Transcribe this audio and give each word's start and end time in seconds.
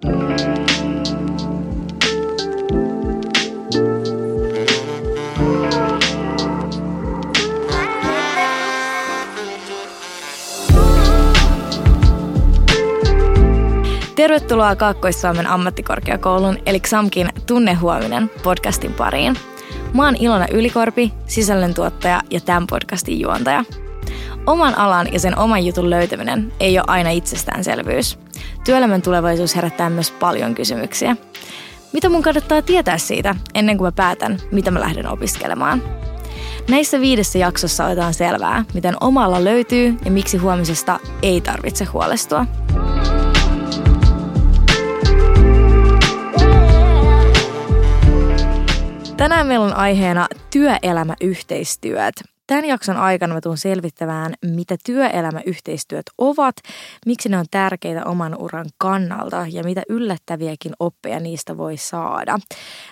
Tervetuloa 0.00 0.16
Kaakkois-Suomen 14.76 15.46
ammattikorkeakoulun 15.46 16.58
eli 16.66 16.80
XAMKin 16.80 17.28
Tunnehuominen 17.46 18.30
podcastin 18.42 18.92
pariin. 18.92 19.36
Mä 19.94 20.04
oon 20.04 20.16
Ilona 20.16 20.46
Ylikorpi, 20.52 21.12
sisällöntuottaja 21.26 22.22
ja 22.30 22.40
tämän 22.40 22.66
podcastin 22.66 23.20
juontaja. 23.20 23.64
Oman 24.46 24.78
alan 24.78 25.12
ja 25.12 25.20
sen 25.20 25.38
oman 25.38 25.66
jutun 25.66 25.90
löytäminen 25.90 26.52
ei 26.60 26.78
ole 26.78 26.84
aina 26.86 27.10
itsestäänselvyys. 27.10 28.18
Työelämän 28.64 29.02
tulevaisuus 29.02 29.56
herättää 29.56 29.90
myös 29.90 30.10
paljon 30.10 30.54
kysymyksiä. 30.54 31.16
Mitä 31.92 32.08
mun 32.08 32.22
kannattaa 32.22 32.62
tietää 32.62 32.98
siitä 32.98 33.34
ennen 33.54 33.78
kuin 33.78 33.86
mä 33.86 33.92
päätän, 33.92 34.38
mitä 34.52 34.70
mä 34.70 34.80
lähden 34.80 35.06
opiskelemaan? 35.06 35.82
Näissä 36.70 37.00
viidessä 37.00 37.38
jaksossa 37.38 37.86
otetaan 37.86 38.14
selvää, 38.14 38.64
miten 38.74 38.94
omalla 39.00 39.44
löytyy 39.44 39.96
ja 40.04 40.10
miksi 40.10 40.36
huomisesta 40.36 41.00
ei 41.22 41.40
tarvitse 41.40 41.84
huolestua. 41.84 42.46
Tänään 49.16 49.46
meillä 49.46 49.66
on 49.66 49.76
aiheena 49.76 50.26
työelämäyhteistyöt. 50.50 52.29
Tämän 52.50 52.64
jakson 52.64 52.96
aikana 52.96 53.34
mä 53.34 53.40
tuun 53.40 53.58
selvittämään, 53.58 54.34
mitä 54.44 54.76
työelämäyhteistyöt 54.84 56.06
ovat, 56.18 56.56
miksi 57.06 57.28
ne 57.28 57.38
on 57.38 57.46
tärkeitä 57.50 58.04
oman 58.04 58.36
uran 58.38 58.66
kannalta 58.78 59.46
ja 59.50 59.64
mitä 59.64 59.82
yllättäviäkin 59.88 60.72
oppeja 60.80 61.20
niistä 61.20 61.56
voi 61.56 61.76
saada. 61.76 62.38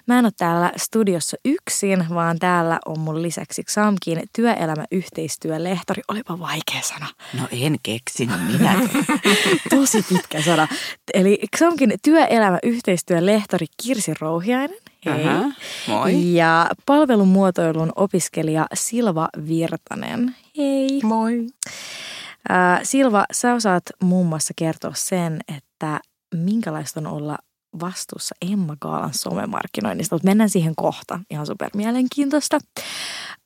Mä 0.07 0.19
en 0.19 0.25
ole 0.25 0.33
täällä 0.37 0.73
studiossa 0.77 1.37
yksin, 1.45 2.07
vaan 2.15 2.39
täällä 2.39 2.79
on 2.87 3.01
mun 3.01 3.23
lisäksi 3.23 3.63
Xamkin 3.63 4.23
työelämäyhteistyölehtori. 4.37 6.03
Olipa 6.09 6.39
vaikea 6.39 6.83
sana. 6.83 7.07
No 7.35 7.49
en 7.51 7.77
keksinyt 7.83 8.41
minä. 8.53 8.81
Tosi 9.71 10.05
pitkä 10.09 10.43
sana. 10.43 10.69
Eli 11.15 11.39
Xamkin 11.57 11.95
työelämäyhteistyölehtori 12.03 13.67
Kirsi 13.83 14.15
Rouhiainen 14.21 14.79
Hei. 15.07 15.29
Aha, 15.29 15.45
moi. 15.89 16.35
Ja 16.35 16.71
palvelumuotoilun 16.87 17.93
opiskelija 17.97 18.67
Silva 18.75 19.29
Virtanen. 19.49 20.37
Hei. 20.57 21.01
Moi. 21.03 21.47
Äh, 22.51 22.81
Silva, 22.83 23.25
sä 23.33 23.55
osaat 23.55 23.83
muun 24.03 24.27
muassa 24.27 24.55
kertoa 24.57 24.93
sen, 24.95 25.41
että 25.57 26.01
minkälaista 26.35 27.01
on 27.01 27.07
olla 27.07 27.39
vastuussa 27.81 28.35
Emma 28.53 28.77
Kaalan 28.81 29.15
somemarkkinoinnista, 29.15 30.15
mutta 30.15 30.29
mennään 30.29 30.51
siihen 30.51 30.75
kohta. 30.77 31.21
Ihan 31.31 31.47
super 31.47 31.71
mielenkiintoista. 31.75 32.59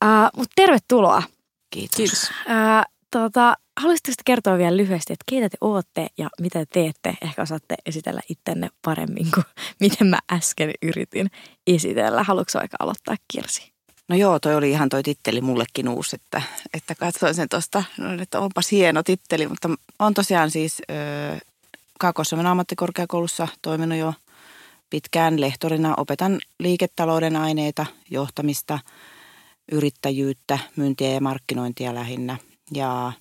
Äh, 0.04 0.30
mutta 0.36 0.52
tervetuloa. 0.56 1.22
Kiitos. 1.70 1.96
Kiitos. 1.96 2.30
Äh, 2.50 2.84
tota, 3.12 3.56
haluaisitteko 3.80 4.22
kertoa 4.24 4.58
vielä 4.58 4.76
lyhyesti, 4.76 5.12
että 5.12 5.24
keitä 5.30 5.48
te 5.48 5.56
ootte 5.60 6.06
ja 6.18 6.30
mitä 6.40 6.58
te 6.58 6.66
teette? 6.72 7.14
Ehkä 7.22 7.42
osaatte 7.42 7.74
esitellä 7.86 8.20
ittenne 8.28 8.70
paremmin 8.84 9.30
kuin 9.34 9.44
miten 9.80 10.06
mä 10.06 10.18
äsken 10.32 10.70
yritin 10.82 11.30
esitellä. 11.66 12.22
Haluatko 12.22 12.58
aika 12.58 12.76
aloittaa 12.80 13.16
Kirsi? 13.32 13.72
No 14.08 14.16
joo, 14.16 14.38
toi 14.38 14.54
oli 14.54 14.70
ihan 14.70 14.88
toi 14.88 15.02
titteli 15.02 15.40
mullekin 15.40 15.88
uusi, 15.88 16.16
että, 16.16 16.42
että 16.74 16.94
katsoin 16.94 17.34
sen 17.34 17.48
tuosta, 17.48 17.84
no, 17.98 18.22
että 18.22 18.40
onpas 18.40 18.70
hieno 18.70 19.02
titteli, 19.02 19.46
mutta 19.46 19.68
on 19.98 20.14
tosiaan 20.14 20.50
siis 20.50 20.82
kaakos 21.98 22.32
ammattikorkeakoulussa 22.32 23.48
toiminut 23.62 23.98
jo 23.98 24.14
pitkään 24.90 25.40
lehtorina. 25.40 25.94
Opetan 25.96 26.38
liiketalouden 26.58 27.36
aineita, 27.36 27.86
johtamista, 28.10 28.78
yrittäjyyttä, 29.72 30.58
myyntiä 30.76 31.10
ja 31.10 31.20
markkinointia 31.20 31.94
lähinnä. 31.94 32.38
Ja 32.74 33.12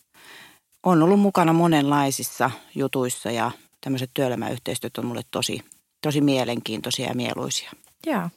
on 0.83 1.03
ollut 1.03 1.19
mukana 1.19 1.53
monenlaisissa 1.53 2.51
jutuissa 2.75 3.31
ja 3.31 3.51
tämmöiset 3.81 4.11
työelämäyhteistyöt 4.13 4.97
on 4.97 5.05
mulle 5.05 5.21
tosi, 5.31 5.61
tosi 6.01 6.21
mielenkiintoisia 6.21 7.07
ja 7.07 7.15
mieluisia. 7.15 7.71
Joo. 8.05 8.29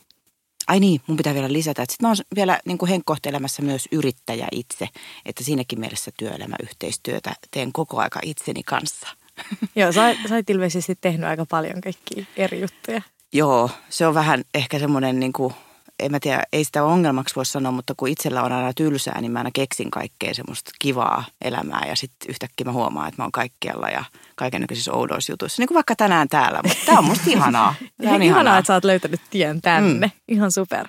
Ai 0.66 0.80
niin, 0.80 1.00
mun 1.06 1.16
pitää 1.16 1.34
vielä 1.34 1.52
lisätä, 1.52 1.82
että 1.82 1.92
sit 1.92 2.02
mä 2.02 2.08
oon 2.08 2.16
vielä 2.34 2.60
niin 2.66 2.78
kuin 2.78 2.88
henkkohteelämässä 2.88 3.62
myös 3.62 3.88
yrittäjä 3.92 4.48
itse, 4.52 4.88
että 5.25 5.44
siinäkin 5.44 5.80
mielessä 5.80 6.10
työelämäyhteistyötä 6.19 7.34
teen 7.50 7.72
koko 7.72 7.98
aika 7.98 8.20
itseni 8.22 8.62
kanssa. 8.62 9.08
Joo, 9.76 9.92
sä, 9.92 10.16
sä 10.28 10.34
oot 10.34 10.50
ilmeisesti 10.50 10.94
tehnyt 11.00 11.28
aika 11.28 11.46
paljon 11.50 11.81
kaikkia 11.81 12.25
eri 12.36 12.60
juttuja. 12.60 13.02
Joo, 13.32 13.70
se 13.88 14.06
on 14.06 14.14
vähän 14.14 14.44
ehkä 14.54 14.78
semmoinen 14.78 15.20
niin 15.20 15.32
kuin 15.32 15.54
en 16.00 16.10
mä 16.10 16.21
tiedä, 16.21 16.43
ei 16.53 16.65
sitä 16.65 16.84
ongelmaksi 16.84 17.37
voi 17.37 17.47
sanoa, 17.47 17.72
mutta 17.72 17.94
kun 17.97 18.09
itsellä 18.09 18.43
on 18.43 18.53
aina 18.53 18.72
tylsää, 18.72 19.21
niin 19.21 19.32
mä 19.32 19.38
aina 19.38 19.50
keksin 19.53 19.91
kaikkea 19.91 20.34
semmoista 20.34 20.71
kivaa 20.78 21.25
elämää 21.44 21.87
ja 21.88 21.97
sitten 21.97 22.31
yhtäkkiä 22.31 22.65
mä 22.65 22.72
huomaan, 22.72 23.09
että 23.09 23.22
mä 23.22 23.25
oon 23.25 23.32
kaikkialla 23.32 23.88
ja 23.88 24.05
kaikenlaisissa 24.37 24.93
oudoissa 24.93 25.32
jutuissa. 25.32 25.62
Niin 25.62 25.69
kuin 25.69 25.75
vaikka 25.75 25.97
tänään 25.97 26.28
täällä, 26.28 26.60
mutta 26.65 26.87
tämä 26.87 26.99
on 26.99 27.05
musta 27.05 27.31
ihanaa. 27.31 27.75
Tää 27.81 27.88
on 27.99 28.03
ihanaa, 28.22 28.27
ihanaa, 28.27 28.59
että 28.59 28.66
sä 28.66 28.75
oot 28.75 28.84
löytänyt 28.84 29.21
tien 29.31 29.60
tänne. 29.60 30.06
Mm. 30.06 30.34
Ihan 30.34 30.53
super. 30.53 30.88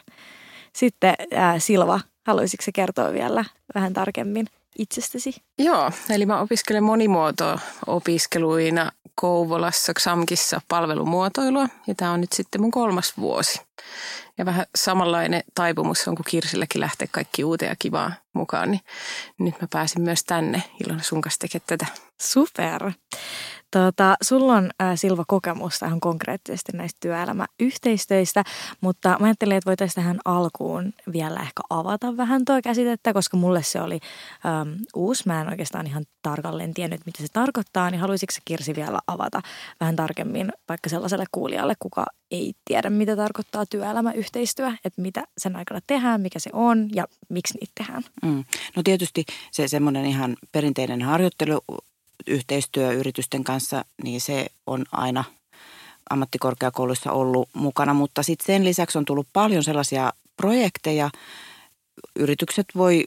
Sitten 0.74 1.14
äh, 1.38 1.56
Silva, 1.58 2.00
haluaisitko 2.28 2.72
kertoa 2.74 3.14
vielä 3.14 3.46
vähän 3.76 3.94
tarkemmin 3.94 4.48
itsestäsi? 4.80 5.36
Joo, 5.58 5.92
eli 6.10 6.26
mä 6.26 6.40
opiskelen 6.40 6.84
monimuoto-opiskeluina 6.84 8.92
Kouvolassa 9.16 9.94
XAMKissa 9.94 10.62
palvelumuotoilua 10.68 11.68
ja 11.88 11.96
tämä 11.96 12.12
on 12.12 12.22
nyt 12.22 12.34
sitten 12.34 12.62
mun 12.62 12.72
kolmas 12.72 13.14
vuosi. 13.18 13.62
Ja 14.38 14.46
vähän 14.46 14.66
samanlainen 14.76 15.44
taipumus 15.56 16.08
on 16.08 16.16
kuin 16.16 16.26
Kirsilläkin 16.30 16.82
lähteä 16.82 17.08
kaikki 17.12 17.44
uuteen 17.44 17.70
ja 17.70 17.76
kivaa 17.80 18.14
mukaan, 18.34 18.72
niin 18.72 18.82
nyt 19.40 19.62
mä 19.62 19.68
pääsin 19.72 20.02
myös 20.02 20.24
tänne 20.24 20.64
Ilona 20.86 21.04
sun 21.04 21.22
kanssa 21.22 21.40
tekemään 21.40 21.68
tätä. 21.68 21.86
Super. 22.22 22.92
Tota, 23.72 24.16
sulla 24.22 24.54
on 24.54 24.70
äh, 24.82 24.92
Silva 24.96 25.24
kokemusta 25.28 25.86
ihan 25.86 26.00
konkreettisesti 26.00 26.72
näistä 26.72 26.98
työelämäyhteistöistä, 27.00 28.44
mutta 28.82 29.18
mä 29.20 29.26
ajattelin, 29.26 29.58
että 29.58 29.70
voitaisiin 29.70 29.96
tähän 29.96 30.20
alkuun 30.26 30.94
vielä 31.14 31.40
ehkä 31.40 31.62
avata 31.70 32.18
vähän 32.18 32.46
tuo 32.46 32.62
käsitettä, 32.64 33.14
koska 33.14 33.38
mulle 33.38 33.64
se 33.64 33.82
oli 33.82 34.00
ähm, 34.46 34.70
uusi. 34.96 35.24
Mä 35.26 35.42
en 35.42 35.50
oikeastaan 35.50 35.88
ihan 35.88 36.06
tarkalleen 36.22 36.74
tiennyt, 36.74 37.02
mitä 37.06 37.22
se 37.22 37.28
tarkoittaa, 37.34 37.92
niin 37.92 38.02
haluaisitko 38.02 38.36
Kirsi 38.46 38.76
vielä 38.76 39.00
avata 39.08 39.42
vähän 39.80 39.96
tarkemmin 39.96 40.54
vaikka 40.70 40.90
sellaiselle 40.90 41.26
kuulijalle, 41.32 41.74
kuka 41.80 42.06
ei 42.32 42.54
tiedä, 42.66 42.90
mitä 42.90 43.16
tarkoittaa 43.16 43.66
työelämäyhteistyö, 43.66 44.72
että 44.86 45.02
mitä 45.02 45.24
sen 45.38 45.56
aikana 45.56 45.80
tehdään, 45.88 46.22
mikä 46.22 46.40
se 46.40 46.50
on 46.54 46.90
ja 46.96 47.08
miksi 47.30 47.58
niitä 47.58 47.72
tehdään? 47.76 48.04
Mm. 48.24 48.44
No 48.76 48.84
tietysti 48.84 49.26
se 49.52 49.68
semmoinen 49.68 50.06
ihan 50.06 50.38
perinteinen 50.52 51.02
harjoittelu 51.02 51.62
yhteistyö 52.28 52.92
yritysten 52.92 53.44
kanssa, 53.44 53.86
niin 54.04 54.22
se 54.22 54.48
on 54.68 54.86
aina 54.92 55.24
ammattikorkeakouluissa 56.10 57.12
ollut 57.12 57.50
mukana, 57.54 57.94
mutta 57.94 58.24
sitten 58.24 58.46
sen 58.46 58.64
lisäksi 58.64 58.98
on 58.98 59.06
tullut 59.06 59.28
paljon 59.34 59.64
sellaisia 59.64 60.14
projekteja. 60.38 61.10
Yritykset 62.16 62.66
voi 62.76 63.06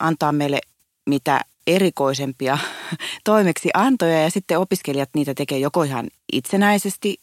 antaa 0.00 0.32
meille 0.32 0.60
mitä 1.06 1.40
erikoisempia 1.66 2.58
toimeksiantoja 3.24 4.22
ja 4.22 4.30
sitten 4.30 4.58
opiskelijat 4.58 5.10
niitä 5.14 5.34
tekee 5.34 5.58
joko 5.58 5.82
ihan 5.82 6.08
itsenäisesti 6.32 7.16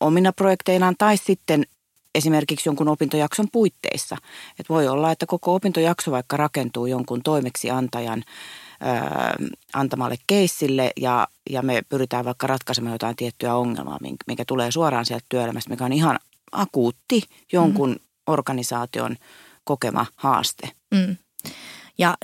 omina 0.00 0.32
projekteinaan 0.32 0.94
tai 0.98 1.16
sitten 1.16 1.66
esimerkiksi 2.14 2.68
jonkun 2.68 2.88
opintojakson 2.88 3.48
puitteissa. 3.52 4.16
Et 4.60 4.68
voi 4.68 4.88
olla, 4.88 5.12
että 5.12 5.26
koko 5.26 5.54
opintojakso 5.54 6.10
vaikka 6.10 6.36
rakentuu 6.36 6.86
jonkun 6.86 7.22
toimeksiantajan 7.22 8.24
antamalle 9.74 10.16
keissille 10.26 10.90
ja, 10.96 11.28
ja 11.50 11.62
me 11.62 11.82
pyritään 11.88 12.24
vaikka 12.24 12.46
ratkaisemaan 12.46 12.94
jotain 12.94 13.16
tiettyä 13.16 13.54
ongelmaa, 13.54 13.98
mikä 14.26 14.44
tulee 14.46 14.70
suoraan 14.70 15.06
sieltä 15.06 15.26
työelämästä, 15.28 15.70
mikä 15.70 15.84
on 15.84 15.92
ihan 15.92 16.18
akuutti 16.52 17.22
jonkun 17.52 17.90
mm. 17.90 17.98
organisaation 18.26 19.16
kokema 19.64 20.06
haaste. 20.16 20.70
Mm. 20.90 21.16
Ja 21.98 22.16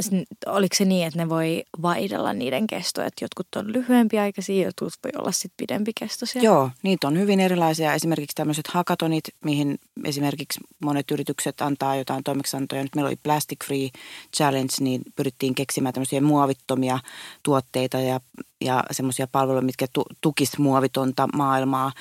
oliko 0.47 0.77
se 0.77 0.85
niin, 0.85 1.07
että 1.07 1.19
ne 1.19 1.29
voi 1.29 1.65
vaihdella 1.83 2.33
niiden 2.33 2.67
kestoja, 2.67 3.07
että 3.07 3.25
jotkut 3.25 3.47
on 3.57 3.73
lyhyempiaikaisia, 3.73 4.65
jotkut 4.65 4.93
voi 5.05 5.21
olla 5.21 5.33
sitten 5.33 5.57
pidempikestoisia? 5.57 6.43
Joo, 6.43 6.71
niitä 6.83 7.07
on 7.07 7.19
hyvin 7.19 7.41
erilaisia. 7.41 7.95
Esimerkiksi 7.95 8.35
tämmöiset 8.35 8.67
hakatonit, 8.67 9.25
mihin 9.45 9.79
esimerkiksi 10.05 10.61
monet 10.85 11.11
yritykset 11.11 11.61
antaa 11.61 11.97
jotain 11.97 12.25
toimeksiantoja. 12.25 12.83
Nyt 12.83 12.95
meillä 12.95 13.09
oli 13.09 13.17
Plastic 13.23 13.65
Free 13.65 13.89
Challenge, 14.37 14.73
niin 14.81 15.03
pyrittiin 15.17 15.55
keksimään 15.55 15.95
tämmöisiä 15.95 16.21
muovittomia 16.21 16.99
tuotteita 17.43 18.01
ja, 18.01 18.21
ja 18.61 18.85
semmoisia 18.91 19.27
palveluja, 19.27 19.63
mitkä 19.63 19.87
tu, 19.93 20.05
tukis 20.21 20.59
muovitonta 20.59 21.29
maailmaa. 21.35 21.93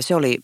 Se 0.00 0.14
oli 0.14 0.38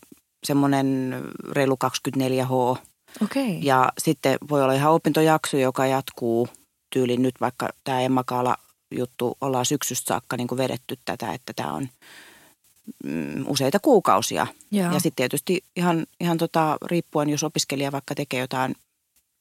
semmoinen 0.44 1.14
reilu 1.52 1.76
24H 1.84 2.78
Okay. 3.24 3.58
Ja 3.62 3.92
sitten 3.98 4.38
voi 4.50 4.62
olla 4.62 4.72
ihan 4.72 4.92
opintojakso, 4.92 5.56
joka 5.56 5.86
jatkuu 5.86 6.48
tyyliin 6.90 7.22
nyt 7.22 7.34
vaikka 7.40 7.68
tämä 7.84 8.00
Emma 8.00 8.24
Kaala 8.24 8.56
juttu 8.90 9.36
ollaan 9.40 9.66
syksystä 9.66 10.08
saakka 10.08 10.36
niin 10.36 10.48
kuin 10.48 10.58
vedetty 10.58 10.98
tätä, 11.04 11.32
että 11.32 11.52
tämä 11.52 11.72
on 11.72 11.88
mm, 13.04 13.44
useita 13.46 13.78
kuukausia. 13.78 14.46
Joo. 14.70 14.92
Ja 14.92 15.00
sitten 15.00 15.16
tietysti 15.16 15.64
ihan, 15.76 16.06
ihan 16.20 16.38
tota, 16.38 16.76
riippuen, 16.86 17.28
jos 17.28 17.44
opiskelija 17.44 17.92
vaikka 17.92 18.14
tekee 18.14 18.40
jotain 18.40 18.74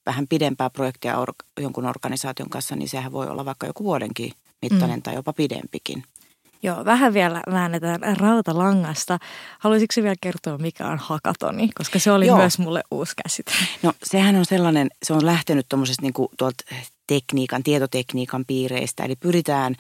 vähän 0.06 0.28
pidempää 0.28 0.70
projektia 0.70 1.18
or, 1.18 1.34
jonkun 1.60 1.86
organisaation 1.86 2.50
kanssa, 2.50 2.76
niin 2.76 2.90
sehän 2.90 3.12
voi 3.12 3.28
olla 3.28 3.46
vaikka 3.46 3.68
joku 3.68 3.84
vuodenkin 3.84 4.32
mittainen 4.62 5.00
mm. 5.00 5.04
tai 5.04 5.16
jopa 5.16 5.34
pidempikin. 5.34 6.04
Joo, 6.66 6.86
vähän 6.86 7.14
vielä 7.14 7.42
väännetään 7.52 8.18
rautalangasta. 8.18 9.20
Haluaisitko 9.60 10.02
vielä 10.04 10.16
kertoa, 10.22 10.58
mikä 10.58 10.88
on 10.88 10.98
hakatoni? 10.98 11.70
Koska 11.78 12.00
se 12.00 12.12
oli 12.12 12.28
Joo. 12.28 12.38
myös 12.38 12.60
mulle 12.60 12.84
uusi 12.92 13.14
käsite. 13.24 13.52
No 13.84 13.94
sehän 14.04 14.36
on 14.36 14.46
sellainen, 14.46 14.90
se 15.04 15.14
on 15.14 15.26
lähtenyt 15.26 15.66
tuommoisesta 15.70 16.02
niin 16.02 16.14
tuolta 16.38 16.64
tekniikan, 17.08 17.64
tietotekniikan 17.64 18.46
piireistä. 18.46 19.04
Eli 19.04 19.16
pyritään 19.16 19.76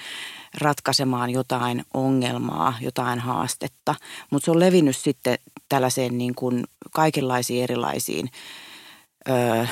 ratkaisemaan 0.61 1.29
jotain 1.29 1.85
ongelmaa, 1.93 2.73
jotain 2.81 3.19
haastetta. 3.19 3.95
Mutta 4.29 4.45
se 4.45 4.51
on 4.51 4.59
levinnyt 4.59 4.97
sitten 4.97 5.37
tällaiseen 5.69 6.17
niin 6.17 6.35
kuin 6.35 6.63
kaikenlaisiin 6.91 7.63
erilaisiin 7.63 8.29
ö, 9.29 9.67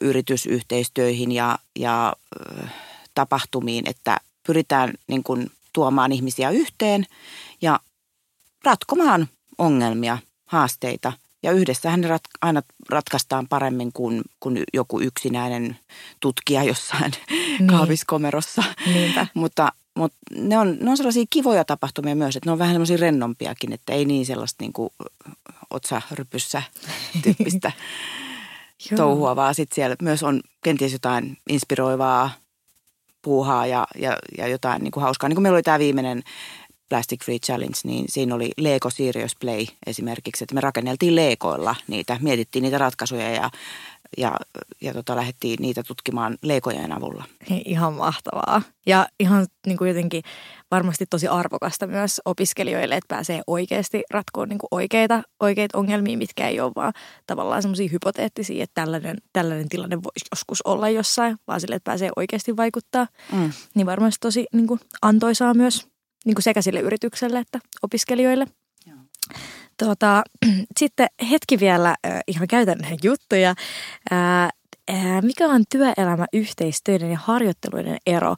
yritysyhteistyöihin 0.00 1.32
ja, 1.32 1.58
ja 1.78 2.12
ö, 2.40 2.66
tapahtumiin, 3.14 3.88
että 3.88 4.16
pyritään 4.46 4.92
niin 5.06 5.22
kuin 5.22 5.50
tuomaan 5.72 6.12
ihmisiä 6.12 6.50
yhteen 6.50 7.04
ja 7.62 7.80
ratkomaan 8.64 9.28
ongelmia, 9.58 10.18
haasteita. 10.46 11.12
Ja 11.42 11.52
yhdessähän 11.52 12.00
ne 12.00 12.08
rat, 12.08 12.22
aina 12.42 12.62
ratkaistaan 12.88 13.48
paremmin 13.48 13.92
kuin, 13.92 14.22
kuin 14.40 14.62
joku 14.74 15.00
yksinäinen 15.00 15.78
tutkija 16.20 16.62
jossain 16.62 17.12
niin. 17.30 17.66
kaaviskomerossa. 17.66 18.64
mutta, 19.34 19.72
mutta 19.94 20.12
ne, 20.36 20.58
on, 20.58 20.76
ne 20.80 20.90
on 20.90 20.96
sellaisia 20.96 21.24
kivoja 21.30 21.64
tapahtumia 21.64 22.16
myös, 22.16 22.36
että 22.36 22.48
ne 22.48 22.52
on 22.52 22.58
vähän 22.58 22.74
sellaisia 22.74 22.96
rennompiakin, 22.96 23.72
että 23.72 23.92
ei 23.92 24.04
niin 24.04 24.26
sellaista 24.26 24.64
niin 24.64 24.72
kuin 24.72 24.90
otsarypyssä 25.70 26.62
tyyppistä 27.22 27.72
touhua, 28.96 29.36
vaan 29.36 29.54
sitten 29.54 29.74
siellä 29.74 29.96
myös 30.02 30.22
on 30.22 30.40
kenties 30.62 30.92
jotain 30.92 31.38
inspiroivaa 31.48 32.30
puuhaa 33.22 33.66
ja, 33.66 33.86
ja, 33.98 34.16
ja 34.38 34.48
jotain 34.48 34.82
niin 34.82 34.92
kuin 34.92 35.02
hauskaa. 35.02 35.28
Niin 35.28 35.36
kuin 35.36 35.42
meillä 35.42 35.56
oli 35.56 35.62
tämä 35.62 35.78
viimeinen 35.78 36.22
Plastic 36.88 37.24
Free 37.24 37.38
Challenge, 37.38 37.78
niin 37.84 38.04
siinä 38.08 38.34
oli 38.34 38.50
Lego 38.56 38.90
Serious 38.90 39.36
Play 39.40 39.66
esimerkiksi, 39.86 40.44
että 40.44 40.54
me 40.54 40.60
rakenneltiin 40.60 41.16
Legoilla 41.16 41.74
niitä, 41.86 42.16
mietittiin 42.20 42.62
niitä 42.62 42.78
ratkaisuja 42.78 43.30
ja 43.30 43.50
ja, 44.16 44.36
ja 44.80 44.94
tota, 44.94 45.16
lähdettiin 45.16 45.56
niitä 45.60 45.82
tutkimaan 45.82 46.38
leikojen 46.42 46.92
avulla. 46.92 47.24
Ihan 47.64 47.92
mahtavaa. 47.92 48.62
Ja 48.86 49.08
ihan 49.20 49.46
niin 49.66 49.78
kuin 49.78 49.88
jotenkin 49.88 50.22
varmasti 50.70 51.06
tosi 51.10 51.28
arvokasta 51.28 51.86
myös 51.86 52.20
opiskelijoille, 52.24 52.94
että 52.96 53.14
pääsee 53.14 53.42
oikeasti 53.46 54.02
ratkoon 54.10 54.48
niin 54.48 54.58
kuin 54.58 54.68
oikeita, 54.70 55.22
oikeita 55.40 55.78
ongelmia, 55.78 56.18
mitkä 56.18 56.48
ei 56.48 56.60
ole 56.60 56.72
vaan 56.76 56.92
tavallaan 57.26 57.62
semmoisia 57.62 57.88
hypoteettisia, 57.92 58.64
että 58.64 58.82
tällainen, 58.82 59.16
tällainen 59.32 59.68
tilanne 59.68 59.96
voisi 59.96 60.26
joskus 60.32 60.62
olla 60.62 60.88
jossain, 60.88 61.36
vaan 61.46 61.60
sille, 61.60 61.74
että 61.74 61.90
pääsee 61.90 62.10
oikeasti 62.16 62.56
vaikuttaa. 62.56 63.06
Mm. 63.32 63.52
Niin 63.74 63.86
varmasti 63.86 64.18
tosi 64.20 64.46
niin 64.52 64.66
kuin 64.66 64.80
antoisaa 65.02 65.54
myös 65.54 65.86
niin 66.24 66.34
kuin 66.34 66.42
sekä 66.42 66.62
sille 66.62 66.80
yritykselle 66.80 67.38
että 67.38 67.58
opiskelijoille. 67.82 68.46
Tuota, 69.78 70.22
sitten 70.78 71.08
hetki 71.30 71.60
vielä 71.60 71.96
ihan 72.26 72.48
käytännön 72.48 72.98
juttuja. 73.02 73.54
Mikä 75.22 75.48
on 75.48 75.64
työelämäyhteistyöiden 75.70 77.10
ja 77.10 77.18
harjoitteluiden 77.22 77.98
ero? 78.06 78.36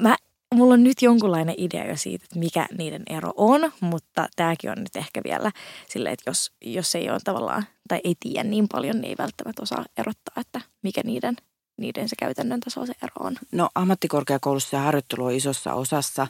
Mä, 0.00 0.16
mulla 0.54 0.74
on 0.74 0.84
nyt 0.84 1.02
jonkunlainen 1.02 1.54
idea 1.58 1.86
jo 1.86 1.96
siitä, 1.96 2.24
että 2.24 2.38
mikä 2.38 2.66
niiden 2.78 3.02
ero 3.10 3.32
on, 3.36 3.72
mutta 3.80 4.28
tämäkin 4.36 4.70
on 4.70 4.78
nyt 4.78 4.96
ehkä 4.96 5.20
vielä 5.24 5.52
silleen, 5.88 6.12
että 6.12 6.30
jos, 6.30 6.52
jos 6.60 6.94
ei 6.94 7.10
ole 7.10 7.18
tavallaan 7.24 7.64
tai 7.88 8.00
ei 8.04 8.14
tiedä 8.20 8.44
niin 8.44 8.66
paljon, 8.72 8.96
niin 8.96 9.08
ei 9.08 9.16
välttämättä 9.18 9.62
osaa 9.62 9.84
erottaa, 9.96 10.34
että 10.40 10.60
mikä 10.82 11.00
niiden 11.04 11.36
niiden 11.76 12.08
se 12.08 12.16
käytännön 12.18 12.60
taso 12.60 12.86
se 12.86 12.92
ero 13.02 13.12
on? 13.20 13.36
No 13.52 13.68
ammattikorkeakoulussa 13.74 14.80
harjoittelu 14.80 15.24
on 15.24 15.32
isossa 15.32 15.74
osassa 15.74 16.26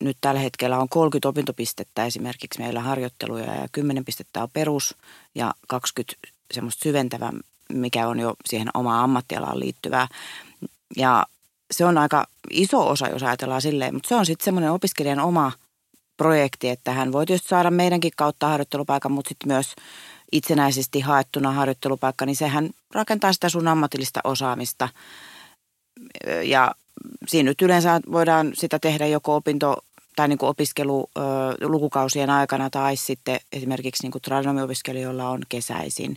nyt 0.00 0.16
tällä 0.20 0.40
hetkellä 0.40 0.78
on 0.78 0.88
30 0.88 1.28
opintopistettä 1.28 2.04
esimerkiksi 2.04 2.58
meillä 2.58 2.80
harjoitteluja 2.80 3.54
ja 3.54 3.68
10 3.72 4.04
pistettä 4.04 4.42
on 4.42 4.50
perus 4.52 4.96
ja 5.34 5.54
20 5.68 6.14
semmoista 6.54 6.82
syventävää, 6.82 7.32
mikä 7.72 8.08
on 8.08 8.18
jo 8.18 8.34
siihen 8.46 8.68
omaan 8.74 9.04
ammattialaan 9.04 9.60
liittyvää. 9.60 10.08
Ja 10.96 11.26
se 11.70 11.84
on 11.84 11.98
aika 11.98 12.26
iso 12.50 12.88
osa, 12.88 13.08
jos 13.08 13.22
ajatellaan 13.22 13.62
silleen, 13.62 13.94
mutta 13.94 14.08
se 14.08 14.14
on 14.14 14.26
sitten 14.26 14.44
semmoinen 14.44 14.72
opiskelijan 14.72 15.20
oma 15.20 15.52
projekti, 16.16 16.68
että 16.68 16.92
hän 16.92 17.12
voi 17.12 17.26
tietysti 17.26 17.48
saada 17.48 17.70
meidänkin 17.70 18.12
kautta 18.16 18.48
harjoittelupaikan, 18.48 19.12
mutta 19.12 19.28
sitten 19.28 19.48
myös 19.48 19.74
itsenäisesti 20.32 21.00
haettuna 21.00 21.52
harjoittelupaikka, 21.52 22.26
niin 22.26 22.36
sehän 22.36 22.70
rakentaa 22.92 23.32
sitä 23.32 23.48
sun 23.48 23.68
ammatillista 23.68 24.20
osaamista. 24.24 24.88
Ja 26.44 26.74
siinä 27.28 27.50
nyt 27.50 27.62
yleensä 27.62 28.00
voidaan 28.12 28.50
sitä 28.54 28.78
tehdä 28.78 29.06
joko 29.06 29.36
opinto 29.36 29.76
tai 30.16 30.28
niin 30.28 30.38
kuin 30.38 30.50
opiskelu 30.50 31.10
ö, 31.16 31.20
lukukausien 31.60 32.30
aikana 32.30 32.70
tai 32.70 32.96
sitten 32.96 33.40
esimerkiksi 33.52 34.02
niin 34.02 34.12
kuin 34.12 34.22
tradenomiopiskelijoilla 34.22 35.28
on 35.28 35.40
kesäisin. 35.48 36.16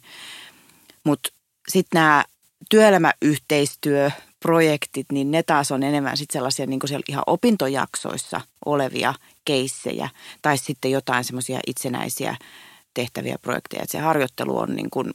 Mutta 1.04 1.30
sitten 1.70 2.00
nämä 2.00 2.26
työelämäyhteistyöprojektit, 2.70 5.08
niin 5.12 5.31
ne 5.31 5.44
taas 5.44 5.72
on 5.72 5.84
enemmän 5.84 6.18
sitten 6.18 6.34
sellaisia 6.34 6.66
niin 6.66 6.80
kuin 6.80 7.02
ihan 7.08 7.24
opintojaksoissa 7.28 8.42
olevia 8.66 9.14
keissejä 9.46 10.10
tai 10.42 10.58
sitten 10.58 10.92
jotain 10.92 11.24
semmoisia 11.24 11.60
itsenäisiä 11.68 12.36
tehtäviä 12.94 13.38
projekteja. 13.42 13.84
Et 13.84 13.90
se 13.90 14.00
harjoittelu 14.00 14.58
on 14.58 14.76
niin 14.76 14.90
kuin 14.90 15.14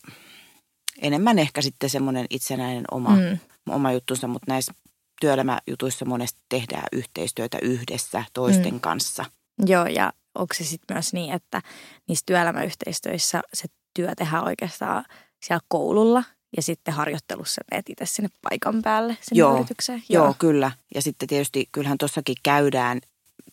enemmän 1.03 1.39
ehkä 1.39 1.63
sitten 1.63 1.91
semmoinen 1.91 2.27
itsenäinen 2.31 2.85
oma, 2.91 3.11
mm. 3.11 3.39
oma 3.69 3.93
juttunsa, 3.93 4.29
mutta 4.29 4.53
näissä 4.53 4.75
työelämäjutuissa 5.21 6.05
monesti 6.05 6.41
tehdään 6.49 6.87
yhteistyötä 6.93 7.59
yhdessä 7.63 8.25
toisten 8.33 8.75
mm. 8.75 8.81
kanssa. 8.81 9.25
Joo, 9.67 9.87
ja 9.87 10.13
onko 10.35 10.55
se 10.55 10.65
sitten 10.65 10.95
myös 10.97 11.13
niin, 11.13 11.35
että 11.35 11.63
niissä 12.09 12.23
työelämäyhteistyöissä 12.27 13.43
se 13.55 13.69
työ 13.95 14.15
tehdään 14.17 14.45
oikeastaan 14.45 15.05
siellä 15.43 15.65
koululla 15.69 16.25
ja 16.57 16.63
sitten 16.63 16.95
harjoittelussa 16.95 17.63
menet 17.71 17.89
itse 17.89 18.07
sinne 18.07 18.29
paikan 18.51 18.83
päälle 18.83 19.17
sinne 19.21 19.39
joo, 19.39 19.57
yritykseen? 19.57 20.03
Joo. 20.09 20.25
joo, 20.25 20.35
kyllä. 20.39 20.71
Ja 20.95 21.03
sitten 21.03 21.29
tietysti 21.29 21.69
kyllähän 21.73 21.99
tuossakin 21.99 22.37
käydään 22.43 23.01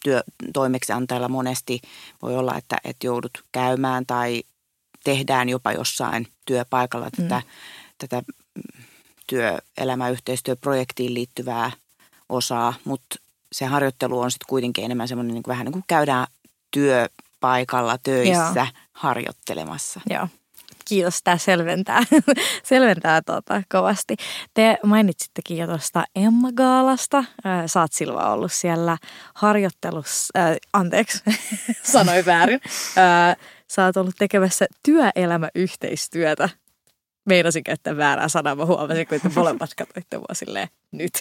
työ, 0.04 0.24
toimeksiantajalla 0.54 1.30
monesti 1.30 1.81
voi 2.22 2.36
olla, 2.38 2.58
että, 2.58 2.78
että 2.84 3.08
joudut 3.08 3.31
käymään 3.51 4.06
tai 4.06 4.44
tehdään 5.03 5.50
jopa 5.50 5.72
jossain 5.72 6.27
työpaikalla 6.46 7.10
mm. 7.18 7.24
tätä, 7.24 7.41
tätä 7.98 8.24
työelämäyhteistyöprojektiin 9.31 11.13
liittyvää 11.13 11.71
osaa, 12.29 12.73
mutta 12.83 13.15
se 13.51 13.65
harjoittelu 13.65 14.19
on 14.19 14.31
sitten 14.31 14.45
kuitenkin 14.50 14.85
enemmän 14.85 15.07
semmoinen 15.07 15.33
niin 15.33 15.43
kuin 15.43 15.51
vähän 15.51 15.65
niin 15.65 15.73
kuin 15.73 15.83
käydään 15.88 16.27
työpaikalla 16.71 17.97
töissä 17.97 18.53
Joo. 18.55 18.67
harjoittelemassa. 18.91 20.01
Joo. 20.09 20.27
Kiitos, 20.85 21.23
tämä 21.23 21.38
selventää, 21.38 22.03
selventää 22.63 23.21
tuota, 23.21 23.63
kovasti. 23.71 24.15
Te 24.53 24.77
mainitsittekin 24.83 25.57
jo 25.57 25.67
tuosta 25.67 26.03
Emma 26.15 26.51
Gaalasta. 26.51 27.23
Sä 27.65 27.81
oot 27.81 27.93
Silva 27.93 28.31
ollut 28.31 28.51
siellä 28.51 28.97
harjoittelussa, 29.33 30.39
äh, 30.39 30.55
anteeksi, 30.73 31.23
sanoin 31.83 32.25
väärin. 32.25 32.61
Äh, 32.97 33.38
sä 33.67 33.85
oot 33.85 33.97
ollut 33.97 34.15
tekemässä 34.17 34.65
työelämäyhteistyötä 34.83 36.50
meinasin 37.25 37.63
käyttää 37.63 37.98
väärää 37.98 38.28
sanaa, 38.28 38.56
mä 38.56 38.66
huomasin, 38.66 39.08
kun 39.08 39.22
te 39.22 39.30
molemmat 39.36 39.70
katsoitte 39.78 40.18
mua 40.18 40.34
silleen, 40.34 40.68
nyt. 40.92 41.13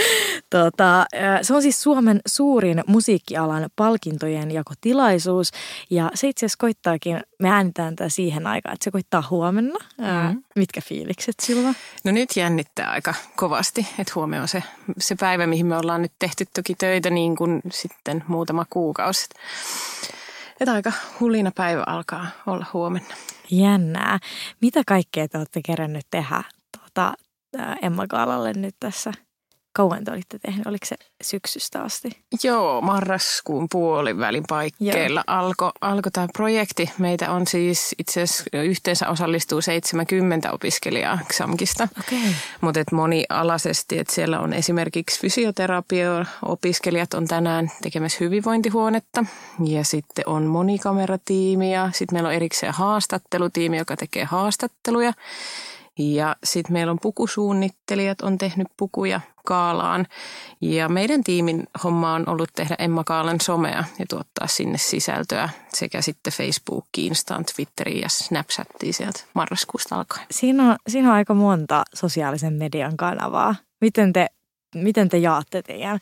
tota, 0.50 1.06
se 1.42 1.54
on 1.54 1.62
siis 1.62 1.82
Suomen 1.82 2.20
suurin 2.26 2.84
musiikkialan 2.86 3.70
palkintojen 3.76 4.50
jakotilaisuus 4.50 5.50
ja 5.90 6.10
se 6.14 6.28
itse 6.28 6.46
asiassa 6.46 6.58
koittaakin, 6.60 7.20
me 7.38 7.50
äänitään 7.50 7.96
tämä 7.96 8.08
siihen 8.08 8.46
aikaan, 8.46 8.72
että 8.74 8.84
se 8.84 8.90
koittaa 8.90 9.24
huomenna. 9.30 9.78
Mm. 9.98 10.42
Mitkä 10.56 10.80
fiilikset 10.80 11.40
silloin? 11.40 11.76
No 12.04 12.12
nyt 12.12 12.36
jännittää 12.36 12.90
aika 12.90 13.14
kovasti, 13.36 13.86
että 13.98 14.12
huomioon 14.14 14.48
se, 14.48 14.62
se 14.98 15.14
päivä, 15.20 15.46
mihin 15.46 15.66
me 15.66 15.76
ollaan 15.76 16.02
nyt 16.02 16.12
tehty 16.18 16.44
toki 16.54 16.74
töitä 16.74 17.10
niin 17.10 17.36
kuin 17.36 17.60
sitten 17.72 18.24
muutama 18.28 18.64
kuukausi. 18.70 19.28
Että 20.62 20.72
aika 20.72 20.92
hulina 21.20 21.50
päivä 21.54 21.82
alkaa 21.86 22.26
olla 22.46 22.66
huomenna. 22.72 23.14
Jännää. 23.50 24.18
Mitä 24.60 24.82
kaikkea 24.86 25.28
te 25.28 25.38
olette 25.38 25.60
kerännyt 25.66 26.06
tehdä 26.10 26.42
tuota, 26.78 27.14
Emma 27.82 28.06
Gaalalle 28.06 28.52
nyt 28.52 28.76
tässä 28.80 29.12
kauan 29.72 30.04
te 30.04 30.10
olitte 30.10 30.38
tehneet? 30.38 30.66
Oliko 30.66 30.86
se 30.86 30.96
syksystä 31.22 31.82
asti? 31.82 32.10
Joo, 32.42 32.80
marraskuun 32.80 33.66
puolivälin 33.72 34.44
paikkeilla 34.48 35.24
alkoi 35.26 35.72
alko 35.80 36.10
tämä 36.10 36.26
projekti. 36.32 36.90
Meitä 36.98 37.32
on 37.32 37.46
siis 37.46 37.94
itse 37.98 38.22
asiassa 38.22 38.44
yhteensä 38.52 39.08
osallistuu 39.08 39.60
70 39.60 40.52
opiskelijaa 40.52 41.18
XAMKista. 41.32 41.88
Okei. 42.00 42.34
Mutta 42.60 42.80
monialaisesti, 42.92 43.98
että 43.98 44.14
siellä 44.14 44.40
on 44.40 44.52
esimerkiksi 44.52 45.20
fysioterapia-opiskelijat 45.20 47.14
on 47.14 47.28
tänään 47.28 47.70
tekemässä 47.82 48.18
hyvinvointihuonetta. 48.20 49.24
Ja 49.64 49.84
sitten 49.84 50.28
on 50.28 50.42
monikameratiimi 50.42 51.72
ja 51.72 51.90
sitten 51.92 52.16
meillä 52.16 52.28
on 52.28 52.34
erikseen 52.34 52.72
haastattelutiimi, 52.72 53.78
joka 53.78 53.96
tekee 53.96 54.24
haastatteluja. 54.24 55.12
Ja 55.98 56.36
sitten 56.44 56.72
meillä 56.72 56.90
on 56.90 56.98
pukusuunnittelijat, 57.02 58.20
on 58.20 58.38
tehnyt 58.38 58.68
pukuja 58.76 59.20
Kaalaan. 59.44 60.06
Ja 60.60 60.88
meidän 60.88 61.24
tiimin 61.24 61.66
homma 61.84 62.14
on 62.14 62.28
ollut 62.28 62.50
tehdä 62.54 62.76
Emma 62.78 63.04
Kaalan 63.04 63.40
somea 63.40 63.84
ja 63.98 64.06
tuottaa 64.08 64.46
sinne 64.46 64.78
sisältöä 64.78 65.48
sekä 65.68 66.02
sitten 66.02 66.32
Facebookiin, 66.32 67.06
Instaan, 67.06 67.44
Twitteriin 67.44 68.00
ja 68.00 68.08
Snapchattiin 68.08 68.94
sieltä 68.94 69.20
marraskuusta 69.34 69.96
alkaen. 69.96 70.26
Siinä 70.30 70.70
on, 70.70 70.76
siinä 70.88 71.08
on 71.08 71.14
aika 71.14 71.34
monta 71.34 71.82
sosiaalisen 71.94 72.52
median 72.52 72.96
kanavaa. 72.96 73.54
Miten 73.80 74.12
te, 74.12 74.26
miten 74.74 75.08
te 75.08 75.18
jaatte 75.18 75.62
teidän 75.62 75.98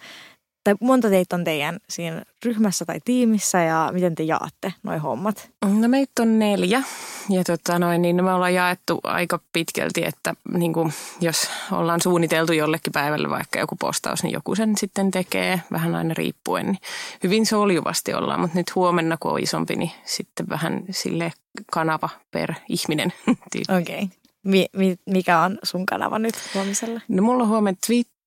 tai 0.70 0.76
monta 0.80 1.10
teitä 1.10 1.36
on 1.36 1.44
teidän 1.44 1.78
siinä 1.88 2.22
ryhmässä 2.44 2.84
tai 2.84 3.00
tiimissä 3.04 3.62
ja 3.62 3.90
miten 3.92 4.14
te 4.14 4.22
jaatte 4.22 4.72
noin 4.82 5.00
hommat? 5.00 5.50
No 5.80 5.88
meitä 5.88 6.22
on 6.22 6.38
neljä 6.38 6.82
ja 7.28 7.44
tota 7.44 7.78
noin, 7.78 8.02
niin 8.02 8.24
me 8.24 8.32
ollaan 8.32 8.54
jaettu 8.54 9.00
aika 9.02 9.40
pitkälti, 9.52 10.04
että 10.04 10.34
niin 10.52 10.72
kuin, 10.72 10.92
jos 11.20 11.50
ollaan 11.72 12.00
suunniteltu 12.00 12.52
jollekin 12.52 12.92
päivälle 12.92 13.30
vaikka 13.30 13.58
joku 13.58 13.76
postaus, 13.76 14.22
niin 14.22 14.32
joku 14.32 14.54
sen 14.54 14.76
sitten 14.78 15.10
tekee 15.10 15.62
vähän 15.72 15.94
aina 15.94 16.14
riippuen. 16.14 16.66
Niin 16.66 16.78
hyvin 17.22 17.46
soljuvasti 17.46 18.14
ollaan, 18.14 18.40
mutta 18.40 18.58
nyt 18.58 18.74
huomenna 18.74 19.16
kun 19.20 19.32
on 19.32 19.40
isompi, 19.40 19.76
niin 19.76 19.90
sitten 20.04 20.48
vähän 20.48 20.82
sille 20.90 21.32
kanava 21.72 22.08
per 22.30 22.54
ihminen. 22.68 23.12
Okei. 23.80 24.02
Okay. 24.02 24.08
Mi- 24.42 24.68
mi- 24.76 24.98
mikä 25.06 25.40
on 25.40 25.58
sun 25.62 25.86
kanava 25.86 26.18
nyt 26.18 26.34
huomisella? 26.54 27.00
No 27.08 27.22
mulla 27.22 27.42
on 27.42 27.48
huomenna 27.48 27.78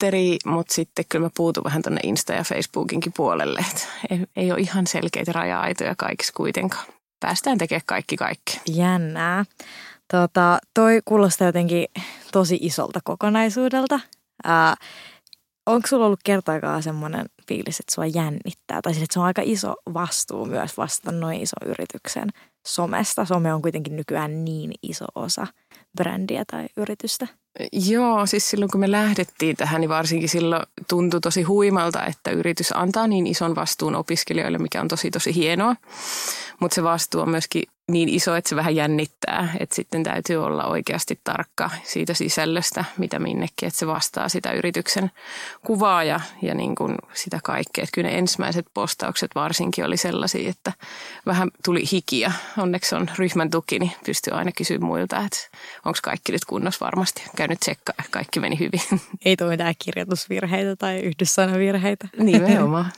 Twitteri, 0.03 0.37
mutta 0.45 0.73
sitten 0.73 1.05
kyllä 1.09 1.25
mä 1.25 1.29
puutun 1.37 1.63
vähän 1.63 1.81
tuonne 1.81 2.01
Insta- 2.03 2.33
ja 2.33 2.43
Facebookinkin 2.43 3.13
puolelle. 3.17 3.65
Et 3.71 3.87
ei, 4.09 4.19
ei 4.35 4.51
ole 4.51 4.59
ihan 4.59 4.87
selkeitä 4.87 5.31
raja-aitoja 5.31 5.95
kaikissa 5.97 6.33
kuitenkaan. 6.33 6.85
Päästään 7.19 7.57
tekemään 7.57 7.81
kaikki 7.85 8.17
kaikki. 8.17 8.61
Jännää. 8.67 9.45
Tota, 10.11 10.59
toi 10.73 11.01
kuulostaa 11.05 11.47
jotenkin 11.47 11.85
tosi 12.31 12.57
isolta 12.61 12.99
kokonaisuudelta. 13.03 13.99
Ää, 14.43 14.75
onko 15.65 15.87
sulla 15.87 16.05
ollut 16.05 16.23
kertaakaan 16.23 16.83
semmoinen 16.83 17.25
fiilis, 17.47 17.79
että 17.79 17.93
sua 17.95 18.05
jännittää? 18.05 18.81
Tai 18.81 18.93
siis, 18.93 19.03
että 19.03 19.13
se 19.13 19.19
on 19.19 19.25
aika 19.25 19.41
iso 19.45 19.75
vastuu 19.93 20.45
myös 20.45 20.77
vastata 20.77 21.11
noin 21.11 21.41
iso 21.41 21.55
yrityksen 21.65 22.29
somesta. 22.67 23.25
Some 23.25 23.53
on 23.53 23.61
kuitenkin 23.61 23.95
nykyään 23.95 24.45
niin 24.45 24.71
iso 24.81 25.05
osa 25.15 25.47
brändiä 25.97 26.43
tai 26.51 26.67
yritystä. 26.77 27.27
Joo, 27.71 28.25
siis 28.25 28.49
silloin 28.49 28.71
kun 28.71 28.79
me 28.79 28.91
lähdettiin 28.91 29.55
tähän, 29.55 29.81
niin 29.81 29.89
varsinkin 29.89 30.29
silloin 30.29 30.63
tuntui 30.87 31.21
tosi 31.21 31.41
huimalta, 31.41 32.05
että 32.05 32.31
yritys 32.31 32.71
antaa 32.75 33.07
niin 33.07 33.27
ison 33.27 33.55
vastuun 33.55 33.95
opiskelijoille, 33.95 34.57
mikä 34.57 34.81
on 34.81 34.87
tosi 34.87 35.11
tosi 35.11 35.35
hienoa. 35.35 35.75
Mutta 36.59 36.75
se 36.75 36.83
vastuu 36.83 37.21
on 37.21 37.29
myöskin 37.29 37.63
niin 37.91 38.09
iso, 38.09 38.35
että 38.35 38.49
se 38.49 38.55
vähän 38.55 38.75
jännittää, 38.75 39.49
että 39.59 39.75
sitten 39.75 40.03
täytyy 40.03 40.45
olla 40.45 40.65
oikeasti 40.65 41.19
tarkka 41.23 41.69
siitä 41.83 42.13
sisällöstä, 42.13 42.85
mitä 42.97 43.19
minnekin, 43.19 43.67
että 43.67 43.79
se 43.79 43.87
vastaa 43.87 44.29
sitä 44.29 44.51
yrityksen 44.51 45.11
kuvaa 45.65 46.03
ja, 46.03 46.19
ja 46.41 46.55
niin 46.55 46.75
kuin 46.75 46.95
sitä 47.13 47.39
kaikkea. 47.43 47.83
Että 47.83 47.93
kyllä 47.93 48.09
ne 48.09 48.17
ensimmäiset 48.17 48.65
postaukset 48.73 49.31
varsinkin 49.35 49.85
oli 49.85 49.97
sellaisia, 49.97 50.49
että 50.49 50.73
vähän 51.25 51.51
tuli 51.65 51.83
hikiä. 51.91 52.31
Onneksi 52.57 52.95
on 52.95 53.09
ryhmän 53.17 53.49
tuki, 53.49 53.79
niin 53.79 53.91
pystyy 54.05 54.33
aina 54.33 54.51
kysymään 54.51 54.85
muilta, 54.85 55.17
että 55.17 55.57
onko 55.85 55.99
kaikki 56.03 56.31
nyt 56.31 56.45
kunnossa 56.45 56.85
varmasti. 56.85 57.23
Käynyt 57.35 57.59
tsekkaa, 57.59 57.95
kaikki 58.11 58.39
meni 58.39 58.59
hyvin. 58.59 59.01
Ei 59.25 59.37
tule 59.37 59.49
mitään 59.49 59.75
kirjoitusvirheitä 59.79 60.75
tai 60.75 60.99
yhdyssanavirheitä. 60.99 62.07
Nimenomaan. 62.17 62.91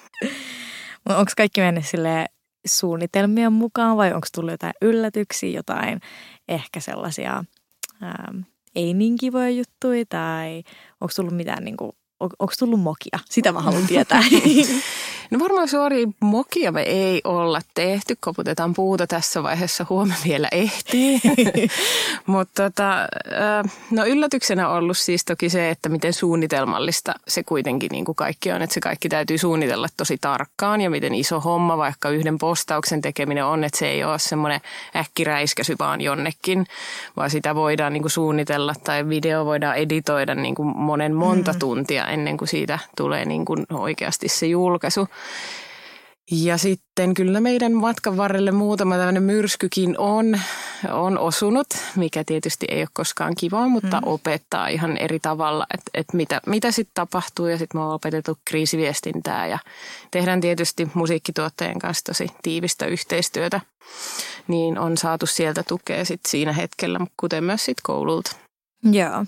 onko 1.10 1.32
kaikki 1.38 1.62
mennyt 1.62 1.86
silleen 1.86 2.26
suunnitelmien 2.66 3.54
mukaan 3.54 3.98
vai 3.98 4.14
onko 4.14 4.28
tullut 4.36 4.52
jotain 4.52 4.74
yllätyksiä, 4.82 5.50
jotain 5.50 6.00
ehkä 6.48 6.80
sellaisia 6.80 7.44
ää, 8.02 8.34
ei 8.76 8.94
niin 8.94 9.18
kivoja 9.18 9.50
juttuja 9.50 10.06
tai 10.10 10.64
onko 11.02 11.12
tullut 11.16 11.36
mitään 11.36 11.64
niin 11.64 11.78
kuin, 11.78 11.92
on, 12.20 12.30
onko 12.40 12.54
tullut 12.60 12.80
mokia? 12.80 13.20
Sitä 13.26 13.52
mä 13.52 13.62
haluan 13.62 13.88
tietää. 13.88 14.24
No 15.32 15.40
varmaan 15.40 15.68
suoria 15.68 16.08
mokia 16.20 16.72
me 16.72 16.82
ei 16.82 17.22
olla 17.24 17.62
tehty. 17.74 18.18
Koputetaan 18.20 18.74
puuta 18.74 19.08
tässä 19.08 19.44
vaiheessa. 19.44 19.86
Huomenna 19.90 20.16
vielä 20.26 20.48
ehtii. 20.52 21.22
Mutta 22.26 22.72
tota, 22.72 23.08
no 23.92 24.06
yllätyksenä 24.06 24.70
on 24.70 24.78
ollut 24.78 24.98
siis 24.98 25.26
toki 25.26 25.50
se, 25.50 25.70
että 25.70 25.90
miten 25.90 26.14
suunnitelmallista 26.14 27.14
se 27.28 27.44
kuitenkin 27.44 27.90
niin 27.92 28.06
kuin 28.06 28.16
kaikki 28.16 28.52
on. 28.52 28.62
Että 28.62 28.74
se 28.74 28.80
kaikki 28.80 29.10
täytyy 29.10 29.38
suunnitella 29.38 29.88
tosi 29.98 30.18
tarkkaan 30.22 30.82
ja 30.82 30.90
miten 30.90 31.16
iso 31.16 31.40
homma 31.40 31.78
vaikka 31.78 32.10
yhden 32.10 32.38
postauksen 32.38 33.02
tekeminen 33.02 33.46
on. 33.46 33.64
Että 33.64 33.80
se 33.80 33.88
ei 33.88 34.04
ole 34.04 34.20
semmoinen 34.20 34.62
äkkiräiskäsy 34.96 35.76
vaan 35.80 36.02
jonnekin, 36.02 36.66
vaan 37.16 37.30
sitä 37.30 37.56
voidaan 37.56 37.94
niin 37.94 38.04
kuin 38.04 38.12
suunnitella 38.12 38.74
tai 38.84 39.10
video 39.10 39.46
voidaan 39.46 39.76
editoida 39.76 40.36
niin 40.36 40.56
kuin 40.56 40.78
monen 40.78 41.16
monta 41.16 41.54
mm. 41.54 41.60
tuntia 41.60 42.08
ennen 42.08 42.38
kuin 42.38 42.48
siitä 42.48 42.80
tulee 42.98 43.26
niin 43.26 43.46
kuin 43.46 43.66
oikeasti 43.70 44.28
se 44.28 44.46
julkaisu. 44.48 45.08
Ja 46.32 46.58
sitten 46.58 47.14
kyllä 47.14 47.40
meidän 47.40 47.74
matkan 47.74 48.18
varrelle 48.18 48.52
muutama 48.52 48.98
tämmöinen 48.98 49.24
myrskykin 49.24 49.96
on, 49.98 50.40
on 50.92 51.18
osunut, 51.18 51.68
mikä 51.96 52.24
tietysti 52.24 52.66
ei 52.70 52.82
ole 52.82 52.88
koskaan 52.94 53.36
kiva, 53.40 53.68
mutta 53.68 54.02
mm. 54.02 54.08
opettaa 54.08 54.68
ihan 54.68 54.98
eri 54.98 55.20
tavalla, 55.20 55.66
että, 55.74 55.92
että 55.94 56.18
mitä, 56.18 56.42
mitä 56.46 56.72
sitten 56.72 56.94
tapahtuu. 56.94 57.48
Ja 57.48 57.58
sitten 57.58 57.78
me 57.80 57.82
ollaan 57.84 57.96
opetettu 57.96 58.38
kriisiviestintää 58.46 59.48
ja 59.48 59.60
tehdään 60.12 60.42
tietysti 60.42 60.88
musiikkituottajien 60.94 61.80
kanssa 61.80 62.04
tosi 62.04 62.28
tiivistä 62.44 62.86
yhteistyötä. 62.86 63.62
Niin 64.48 64.80
on 64.80 64.98
saatu 64.98 65.26
sieltä 65.26 65.64
tukea 65.68 66.06
sitten 66.06 66.32
siinä 66.32 66.54
hetkellä, 66.54 67.00
kuten 67.18 67.44
myös 67.44 67.66
sitten 67.66 67.84
koululta. 67.84 68.32
Joo. 68.92 69.26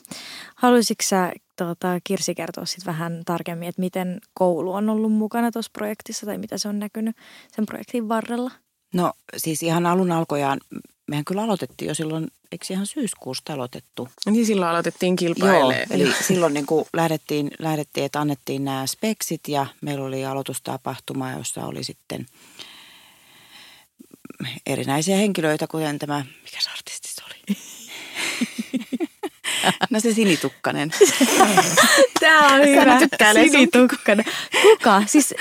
Haluaisitko 0.56 1.03
sä 1.03 1.32
tuota, 1.57 1.99
Kirsi 2.03 2.35
kertoa 2.35 2.65
sit 2.65 2.85
vähän 2.85 3.21
tarkemmin, 3.25 3.69
että 3.69 3.81
miten 3.81 4.21
koulu 4.33 4.73
on 4.73 4.89
ollut 4.89 5.11
mukana 5.11 5.51
tuossa 5.51 5.71
projektissa 5.73 6.25
tai 6.25 6.37
mitä 6.37 6.57
se 6.57 6.67
on 6.67 6.79
näkynyt 6.79 7.15
sen 7.55 7.65
projektin 7.65 8.09
varrella? 8.09 8.51
No 8.93 9.13
siis 9.37 9.63
ihan 9.63 9.85
alun 9.85 10.11
alkojaan, 10.11 10.59
mehän 11.07 11.25
kyllä 11.25 11.43
aloitettiin 11.43 11.87
jo 11.87 11.93
silloin, 11.93 12.27
eikö 12.51 12.65
ihan 12.69 12.85
syyskuusta 12.85 13.53
aloitettu? 13.53 14.09
Niin 14.25 14.45
silloin 14.45 14.71
aloitettiin 14.71 15.15
kilpailemaan. 15.15 15.75
Joo, 15.75 15.85
eli 15.89 16.13
silloin 16.27 16.53
niin 16.53 16.65
kuin 16.65 16.85
lähdettiin, 16.93 17.51
lähdettiin, 17.59 18.05
että 18.05 18.21
annettiin 18.21 18.65
nämä 18.65 18.87
speksit 18.87 19.47
ja 19.47 19.65
meillä 19.81 20.05
oli 20.05 20.25
aloitustapahtuma, 20.25 21.31
jossa 21.31 21.65
oli 21.65 21.83
sitten 21.83 22.25
erinäisiä 24.65 25.15
henkilöitä, 25.15 25.67
kuten 25.67 25.99
tämä, 25.99 26.25
mikä 26.43 26.61
se 26.61 26.69
artisti 26.69 27.07
se 27.07 27.21
oli? 27.25 27.57
No 29.89 30.00
se 30.00 30.13
sinitukkanen. 30.13 30.91
Tämä 32.19 32.47
on 32.47 32.65
hyvä. 32.65 33.00
Sinitukkanen. 33.33 34.25
Kuka? 34.62 35.03
Siis... 35.05 35.33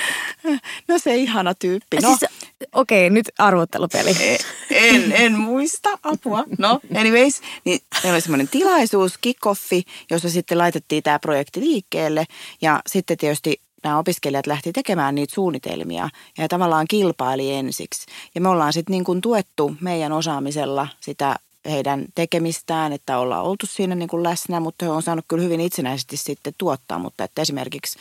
No 0.89 0.99
se 0.99 1.17
ihana 1.17 1.55
tyyppi. 1.55 1.97
No. 1.97 2.09
Siis, 2.09 2.31
okei, 2.73 3.07
okay, 3.07 3.15
nyt 3.15 3.31
arvottelupeli. 3.39 4.11
E, 4.21 4.39
en, 4.71 5.13
en 5.13 5.33
muista. 5.39 5.99
Apua. 6.03 6.45
No, 6.59 6.81
anyways. 6.97 7.41
Niin 7.65 7.81
meillä 8.03 8.15
oli 8.15 8.21
semmoinen 8.21 8.49
tilaisuus, 8.49 9.19
kickoffi, 9.19 9.83
jossa 10.11 10.31
sitten 10.31 10.59
laitettiin 10.59 11.03
tämä 11.03 11.19
projekti 11.19 11.61
liikkeelle. 11.61 12.25
Ja 12.63 12.83
sitten 12.87 13.17
tietysti 13.17 13.61
nämä 13.83 13.99
opiskelijat 13.99 14.47
lähti 14.47 14.73
tekemään 14.73 15.15
niitä 15.15 15.35
suunnitelmia 15.35 16.09
ja 16.39 16.49
tavallaan 16.49 16.87
kilpaili 16.89 17.53
ensiksi. 17.53 18.07
Ja 18.35 18.41
me 18.41 18.49
ollaan 18.49 18.73
sitten 18.73 18.93
niin 18.93 19.05
kuin 19.05 19.21
tuettu 19.21 19.77
meidän 19.81 20.13
osaamisella 20.13 20.89
sitä 21.01 21.37
heidän 21.71 22.05
tekemistään, 22.15 22.93
että 22.93 23.19
ollaan 23.19 23.45
oltu 23.45 23.67
siinä 23.67 23.95
niin 23.95 24.09
kuin 24.09 24.23
läsnä, 24.23 24.61
mutta 24.61 24.85
he 24.85 24.91
on 24.91 25.03
saanut 25.03 25.25
kyllä 25.29 25.43
hyvin 25.43 25.61
itsenäisesti 25.61 26.17
sitten 26.17 26.55
tuottaa, 26.59 26.99
mutta 26.99 27.25
että 27.25 27.43
esimerkiksi 27.43 27.99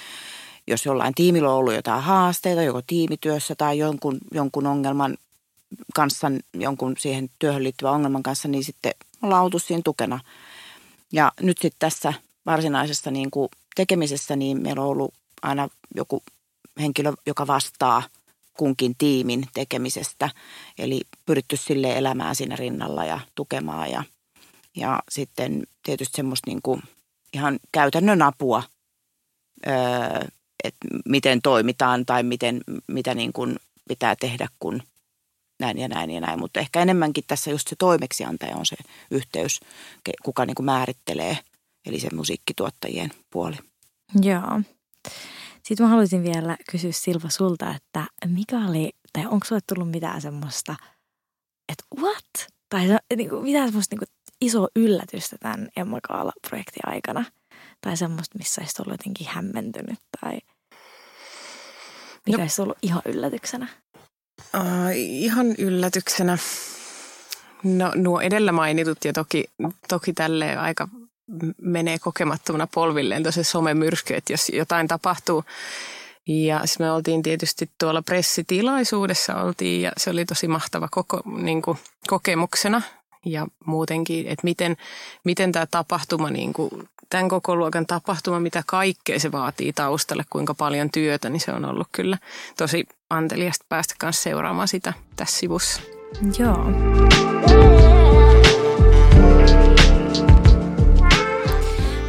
jos 0.67 0.85
jollain 0.85 1.13
tiimillä 1.15 1.49
on 1.49 1.55
ollut 1.55 1.73
jotain 1.73 2.03
haasteita, 2.03 2.61
joko 2.63 2.81
tiimityössä 2.87 3.55
tai 3.55 3.77
jonkun, 3.77 4.17
jonkun 4.31 4.67
ongelman 4.67 5.17
kanssa, 5.95 6.31
jonkun 6.53 6.95
siihen 6.97 7.29
työhön 7.39 7.63
liittyvän 7.63 7.93
ongelman 7.93 8.23
kanssa, 8.23 8.47
niin 8.47 8.63
sitten 8.63 8.93
ollaan 9.21 9.43
oltu 9.43 9.59
siinä 9.59 9.81
tukena. 9.85 10.19
Ja 11.13 11.31
nyt 11.41 11.57
sitten 11.57 11.79
tässä 11.79 12.13
varsinaisessa 12.45 13.11
niin 13.11 13.31
kuin 13.31 13.49
tekemisessä, 13.75 14.35
niin 14.35 14.61
meillä 14.61 14.81
on 14.81 14.87
ollut 14.87 15.13
aina 15.41 15.69
joku 15.95 16.23
henkilö, 16.79 17.13
joka 17.25 17.47
vastaa– 17.47 18.03
kunkin 18.57 18.95
tiimin 18.97 19.45
tekemisestä. 19.53 20.29
Eli 20.77 21.01
pyritty 21.25 21.57
sille 21.57 21.97
elämään 21.97 22.35
siinä 22.35 22.55
rinnalla 22.55 23.05
ja 23.05 23.19
tukemaan 23.35 23.91
ja, 23.91 24.03
ja 24.75 25.03
sitten 25.09 25.63
tietysti 25.83 26.15
semmoista 26.15 26.49
niin 26.49 26.61
kuin 26.63 26.81
ihan 27.33 27.59
käytännön 27.71 28.21
apua 28.21 28.63
että 30.63 30.87
miten 31.05 31.41
toimitaan 31.41 32.05
tai 32.05 32.23
miten, 32.23 32.61
mitä 32.87 33.13
niin 33.13 33.33
kuin 33.33 33.55
pitää 33.87 34.15
tehdä, 34.15 34.47
kun 34.59 34.83
näin 35.59 35.77
ja 35.77 35.87
näin 35.87 36.11
ja 36.11 36.21
näin. 36.21 36.39
Mutta 36.39 36.59
ehkä 36.59 36.81
enemmänkin 36.81 37.23
tässä 37.27 37.51
just 37.51 37.67
se 37.67 37.75
toimeksiantaja 37.79 38.57
on 38.57 38.65
se 38.65 38.75
yhteys, 39.11 39.59
kuka 40.23 40.45
niin 40.45 40.55
kuin 40.55 40.65
määrittelee, 40.65 41.37
eli 41.85 41.99
se 41.99 42.07
musiikkituottajien 42.13 43.11
puoli. 43.29 43.55
Joo. 44.21 44.61
Sitten 45.65 45.85
mä 45.85 45.89
haluaisin 45.89 46.23
vielä 46.23 46.57
kysyä 46.71 46.91
Silva 46.91 47.29
sulta, 47.29 47.75
että 47.75 48.05
mikä 48.27 48.57
oli, 48.57 48.91
tai 49.13 49.25
onko 49.25 49.45
sulle 49.45 49.61
tullut 49.67 49.91
mitään 49.91 50.21
semmoista, 50.21 50.75
että 51.69 51.83
what? 52.01 52.47
Tai 52.69 52.87
niin 53.15 53.29
kuin, 53.29 53.43
mitään 53.43 53.67
semmoista 53.67 53.95
niin 53.95 53.99
kuin, 53.99 54.09
isoa 54.41 54.67
yllätystä 54.75 55.37
tämän 55.39 55.69
Emma 55.77 55.99
Kaala-projektin 56.07 56.87
aikana? 56.87 57.25
Tai 57.81 57.97
semmoista, 57.97 58.37
missä 58.37 58.61
olisi 58.61 58.81
ollut 58.81 58.93
jotenkin 58.93 59.27
hämmentynyt 59.27 59.99
tai 60.21 60.39
mikä 62.25 62.37
no. 62.37 62.41
olisi 62.41 62.61
ollut 62.61 62.77
ihan 62.81 63.01
yllätyksenä? 63.05 63.67
Uh, 64.55 64.91
ihan 64.95 65.47
yllätyksenä. 65.57 66.37
No 67.63 67.91
nuo 67.95 68.21
edellä 68.21 68.51
mainitut 68.51 69.05
ja 69.05 69.13
toki, 69.13 69.43
toki 69.87 70.13
tälle 70.13 70.57
aika 70.57 70.87
menee 71.61 71.99
kokemattomana 71.99 72.67
polvilleen 72.67 73.23
tosi 73.23 73.43
somemyrsky, 73.43 74.13
että 74.13 74.33
jos 74.33 74.49
jotain 74.49 74.87
tapahtuu. 74.87 75.43
Ja 76.27 76.61
sitten 76.65 76.87
me 76.87 76.91
oltiin 76.91 77.23
tietysti 77.23 77.69
tuolla 77.79 78.01
pressitilaisuudessa 78.01 79.35
oltiin 79.35 79.81
ja 79.81 79.91
se 79.97 80.09
oli 80.09 80.25
tosi 80.25 80.47
mahtava 80.47 80.87
koko, 80.91 81.21
niin 81.37 81.61
kuin, 81.61 81.77
kokemuksena 82.07 82.81
ja 83.25 83.47
muutenkin, 83.65 84.27
että 84.27 84.43
miten, 84.43 84.77
miten 85.23 85.51
tämä 85.51 85.65
tapahtuma, 85.65 86.29
niin 86.29 86.53
kuin, 86.53 86.69
tämän 87.09 87.29
koko 87.29 87.55
luokan 87.55 87.85
tapahtuma, 87.85 88.39
mitä 88.39 88.63
kaikkea 88.65 89.19
se 89.19 89.31
vaatii 89.31 89.73
taustalle, 89.73 90.23
kuinka 90.29 90.53
paljon 90.53 90.91
työtä, 90.91 91.29
niin 91.29 91.39
se 91.39 91.51
on 91.51 91.65
ollut 91.65 91.87
kyllä 91.91 92.17
tosi 92.57 92.85
anteliasta 93.09 93.65
päästä 93.69 93.95
kanssa 93.99 94.23
seuraamaan 94.23 94.67
sitä 94.67 94.93
tässä 95.15 95.39
sivussa. 95.39 95.81
Joo. 96.39 96.65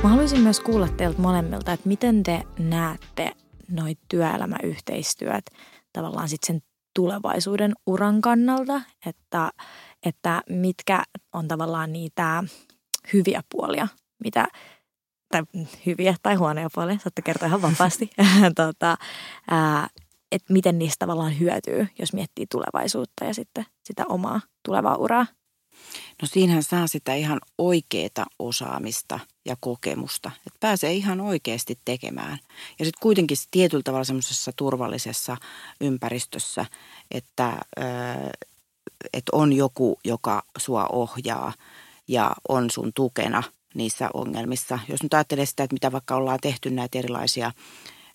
Mä 0.07 0.11
haluaisin 0.11 0.41
myös 0.41 0.61
kuulla 0.61 0.89
teiltä 0.89 1.21
molemmilta, 1.21 1.73
että 1.73 1.89
miten 1.89 2.23
te 2.23 2.43
näette 2.59 3.33
noit 3.71 3.99
työelämäyhteistyöt 4.09 5.51
tavallaan 5.93 6.29
sitten 6.29 6.47
sen 6.47 6.63
tulevaisuuden 6.95 7.73
uran 7.87 8.21
kannalta, 8.21 8.81
että, 9.07 9.51
että 10.07 10.43
mitkä 10.49 11.03
on 11.33 11.49
tavallaan 11.49 11.93
niitä 11.93 12.45
hyviä 13.13 13.43
puolia, 13.53 13.89
mitä, 14.25 14.49
tai 15.33 15.43
hyviä 15.87 16.15
tai 16.23 16.35
huonoja 16.35 16.69
puolia, 16.75 16.99
saatte 16.99 17.23
kertoa 17.23 17.49
ihan 17.49 17.63
vapaasti, 17.63 18.11
tota, 18.57 18.97
että 20.33 20.53
miten 20.53 20.79
niistä 20.79 21.07
tavallaan 21.07 21.41
hyötyy, 21.41 21.87
jos 21.99 22.13
miettii 22.13 22.47
tulevaisuutta 22.51 23.25
ja 23.25 23.35
sitten 23.35 23.67
sitä 23.85 24.05
omaa 24.09 24.41
tulevaa 24.65 24.97
uraa. 24.97 25.27
No 26.23 26.29
siinähän 26.33 26.63
saa 26.63 26.87
sitä 26.87 27.15
ihan 27.15 27.41
oikeaa 27.59 28.27
osaamista 28.39 29.21
ja 29.45 29.57
kokemusta, 29.61 30.31
että 30.47 30.59
pääsee 30.61 30.93
ihan 30.93 31.21
oikeasti 31.21 31.79
tekemään. 31.85 32.39
Ja 32.79 32.85
sitten 32.85 33.03
kuitenkin 33.03 33.37
tietyllä 33.51 33.83
tavalla 33.83 34.05
semmoisessa 34.05 34.53
turvallisessa 34.57 35.37
ympäristössä, 35.81 36.67
että, 37.11 37.53
että 39.13 39.31
on 39.33 39.53
joku, 39.53 39.99
joka 40.05 40.43
sua 40.59 40.87
ohjaa 40.93 41.53
ja 42.09 42.31
on 42.49 42.71
sun 42.71 42.93
tukena 42.95 43.43
niissä 43.75 44.09
ongelmissa. 44.15 44.79
Jos 44.89 45.03
nyt 45.03 45.15
ajattelee 45.15 45.47
sitä, 45.47 45.63
että 45.63 45.75
mitä 45.75 45.93
vaikka 45.93 46.17
ollaan 46.17 46.39
tehty 46.43 46.71
näitä 46.71 46.99
erilaisia 46.99 47.53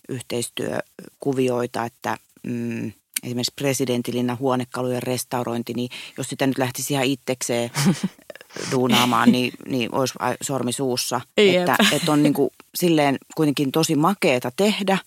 yhteistyökuvioita, 0.10 1.86
että 1.86 2.18
mm, 2.44 2.92
esimerkiksi 3.24 3.54
presidentillinnan 3.56 4.40
huonekalujen 4.40 5.04
restaurointi, 5.04 5.74
niin 5.74 5.90
jos 6.18 6.30
sitä 6.30 6.48
nyt 6.48 6.58
lähtisi 6.58 6.94
ihan 6.94 7.06
itsekseen 7.06 7.72
duunaamaan, 8.72 9.32
niin, 9.32 9.54
niin 9.68 9.96
olisi 9.96 10.14
sormi 10.42 10.74
suussa. 10.74 11.22
Että, 11.38 11.76
että 11.92 12.12
on 12.12 12.24
niin 12.24 12.34
kuin 12.34 12.50
silleen 12.76 13.18
kuitenkin 13.36 13.72
tosi 13.72 13.96
makeeta 13.96 14.52
tehdä. 14.56 14.98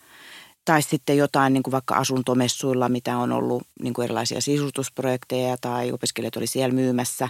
Tai 0.64 0.82
sitten 0.82 1.16
jotain 1.16 1.52
niin 1.52 1.62
kuin 1.62 1.72
vaikka 1.72 1.94
asuntomessuilla, 1.94 2.88
mitä 2.88 3.18
on 3.18 3.32
ollut 3.32 3.62
niin 3.82 3.94
kuin 3.94 4.04
erilaisia 4.04 4.40
sisustusprojekteja 4.40 5.56
tai 5.60 5.92
opiskelijat 5.92 6.36
oli 6.36 6.46
siellä 6.46 6.74
myymässä 6.74 7.28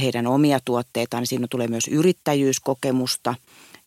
heidän 0.00 0.26
omia 0.26 0.60
tuotteitaan, 0.64 1.20
niin 1.20 1.26
siinä 1.26 1.46
tulee 1.50 1.68
myös 1.68 1.88
yrittäjyyskokemusta. 1.88 3.34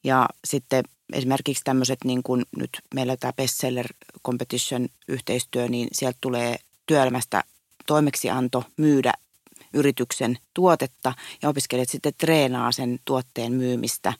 Ja 0.04 0.30
sitten 0.46 0.84
esimerkiksi 1.14 1.64
tämmöiset 1.64 2.00
niin 2.06 2.24
kuin 2.24 2.46
nyt 2.58 2.70
meillä 2.96 3.18
tämä 3.18 3.34
bestseller 3.34 3.88
competition 4.26 4.88
yhteistyö, 5.08 5.68
niin 5.68 5.88
sieltä 5.92 6.18
tulee 6.22 6.56
työelämästä 6.86 7.44
toimeksianto 7.86 8.64
myydä 8.78 9.14
yrityksen 9.74 10.38
tuotetta 10.54 11.14
ja 11.42 11.50
opiskelijat 11.50 11.90
sitten 11.90 12.14
treenaa 12.18 12.72
sen 12.72 13.00
tuotteen 13.06 13.54
myymistä. 13.54 14.14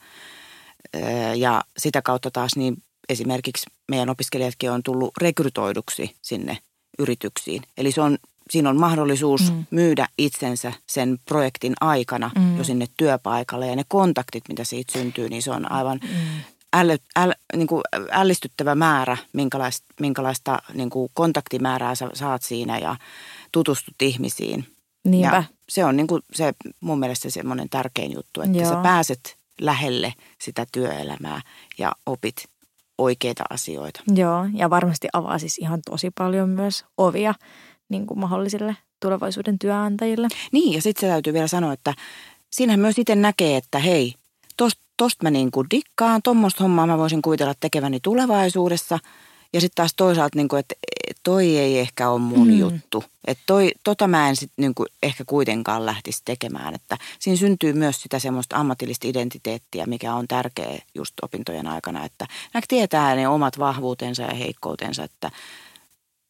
Ja 1.36 1.62
sitä 1.78 2.02
kautta 2.02 2.30
taas 2.30 2.56
niin 2.56 2.82
esimerkiksi 3.08 3.66
meidän 3.88 4.10
opiskelijatkin 4.10 4.70
on 4.70 4.82
tullut 4.82 5.16
rekrytoiduksi 5.20 6.16
sinne 6.22 6.58
yrityksiin. 6.98 7.62
Eli 7.78 7.92
se 7.92 8.00
on, 8.00 8.18
siinä 8.50 8.70
on 8.70 8.80
mahdollisuus 8.80 9.52
mm. 9.52 9.64
myydä 9.70 10.08
itsensä 10.18 10.72
sen 10.86 11.18
projektin 11.24 11.74
aikana 11.80 12.30
mm. 12.38 12.58
jo 12.58 12.64
sinne 12.64 12.86
työpaikalle. 12.96 13.66
Ja 13.66 13.76
ne 13.76 13.84
kontaktit, 13.88 14.44
mitä 14.48 14.64
siitä 14.64 14.92
syntyy, 14.92 15.28
niin 15.28 15.42
se 15.42 15.50
on 15.50 15.72
aivan 15.72 16.00
mm 16.02 16.53
äly, 16.74 16.96
äl, 17.16 17.32
niin 17.56 17.66
kuin 17.66 17.82
ällistyttävä 18.10 18.74
määrä, 18.74 19.16
minkälaista, 19.32 19.86
minkälaista 20.00 20.58
niin 20.74 20.90
kuin 20.90 21.10
kontaktimäärää 21.14 21.94
sä 21.94 22.10
saat 22.14 22.42
siinä 22.42 22.78
ja 22.78 22.96
tutustut 23.52 24.02
ihmisiin. 24.02 24.66
Niinpä. 25.04 25.36
Ja 25.36 25.44
se 25.68 25.84
on 25.84 25.96
niin 25.96 26.06
kuin 26.06 26.22
se 26.32 26.52
mun 26.80 26.98
mielestä 26.98 27.30
semmoinen 27.30 27.68
tärkein 27.68 28.12
juttu, 28.12 28.40
että 28.40 28.58
Joo. 28.58 28.68
sä 28.70 28.76
pääset 28.76 29.36
lähelle 29.60 30.12
sitä 30.40 30.66
työelämää 30.72 31.40
ja 31.78 31.92
opit 32.06 32.36
oikeita 32.98 33.44
asioita. 33.50 34.02
Joo, 34.14 34.46
ja 34.54 34.70
varmasti 34.70 35.08
avaa 35.12 35.38
siis 35.38 35.58
ihan 35.58 35.80
tosi 35.90 36.10
paljon 36.10 36.48
myös 36.48 36.84
ovia 36.98 37.34
niin 37.88 38.06
kuin 38.06 38.20
mahdollisille 38.20 38.76
tulevaisuuden 39.00 39.58
työnantajille. 39.58 40.28
Niin, 40.52 40.72
ja 40.72 40.82
sitten 40.82 41.00
se 41.00 41.06
täytyy 41.06 41.32
vielä 41.32 41.46
sanoa, 41.46 41.72
että 41.72 41.94
siinähän 42.50 42.80
myös 42.80 42.98
itse 42.98 43.14
näkee, 43.14 43.56
että 43.56 43.78
hei, 43.78 44.14
tosta 44.56 44.83
tosta 44.96 45.22
mä 45.22 45.30
niin 45.30 45.50
kuin 45.50 45.66
dikkaan, 45.70 46.22
tuommoista 46.22 46.62
hommaa 46.62 46.86
mä 46.86 46.98
voisin 46.98 47.22
kuvitella 47.22 47.54
tekeväni 47.60 48.00
tulevaisuudessa. 48.00 48.98
Ja 49.52 49.60
sitten 49.60 49.74
taas 49.74 49.94
toisaalta, 49.96 50.38
niin 50.38 50.48
kuin, 50.48 50.60
että 50.60 50.74
toi 51.22 51.58
ei 51.58 51.78
ehkä 51.78 52.08
ole 52.08 52.20
mun 52.20 52.48
mm. 52.48 52.58
juttu. 52.58 53.04
Että 53.26 53.42
toi, 53.46 53.70
tota 53.84 54.06
mä 54.06 54.28
en 54.28 54.36
sitten 54.36 54.62
niin 54.62 54.86
ehkä 55.02 55.24
kuitenkaan 55.26 55.86
lähtisi 55.86 56.22
tekemään. 56.24 56.74
Että 56.74 56.98
siinä 57.18 57.36
syntyy 57.36 57.72
myös 57.72 58.02
sitä 58.02 58.18
semmoista 58.18 58.56
ammatillista 58.56 59.08
identiteettiä, 59.08 59.86
mikä 59.86 60.14
on 60.14 60.28
tärkeä 60.28 60.78
just 60.94 61.14
opintojen 61.22 61.66
aikana. 61.66 62.04
Että 62.04 62.26
näkö 62.54 62.66
tietää 62.68 63.14
ne 63.14 63.28
omat 63.28 63.58
vahvuutensa 63.58 64.22
ja 64.22 64.34
heikkoutensa, 64.34 65.04
että 65.04 65.30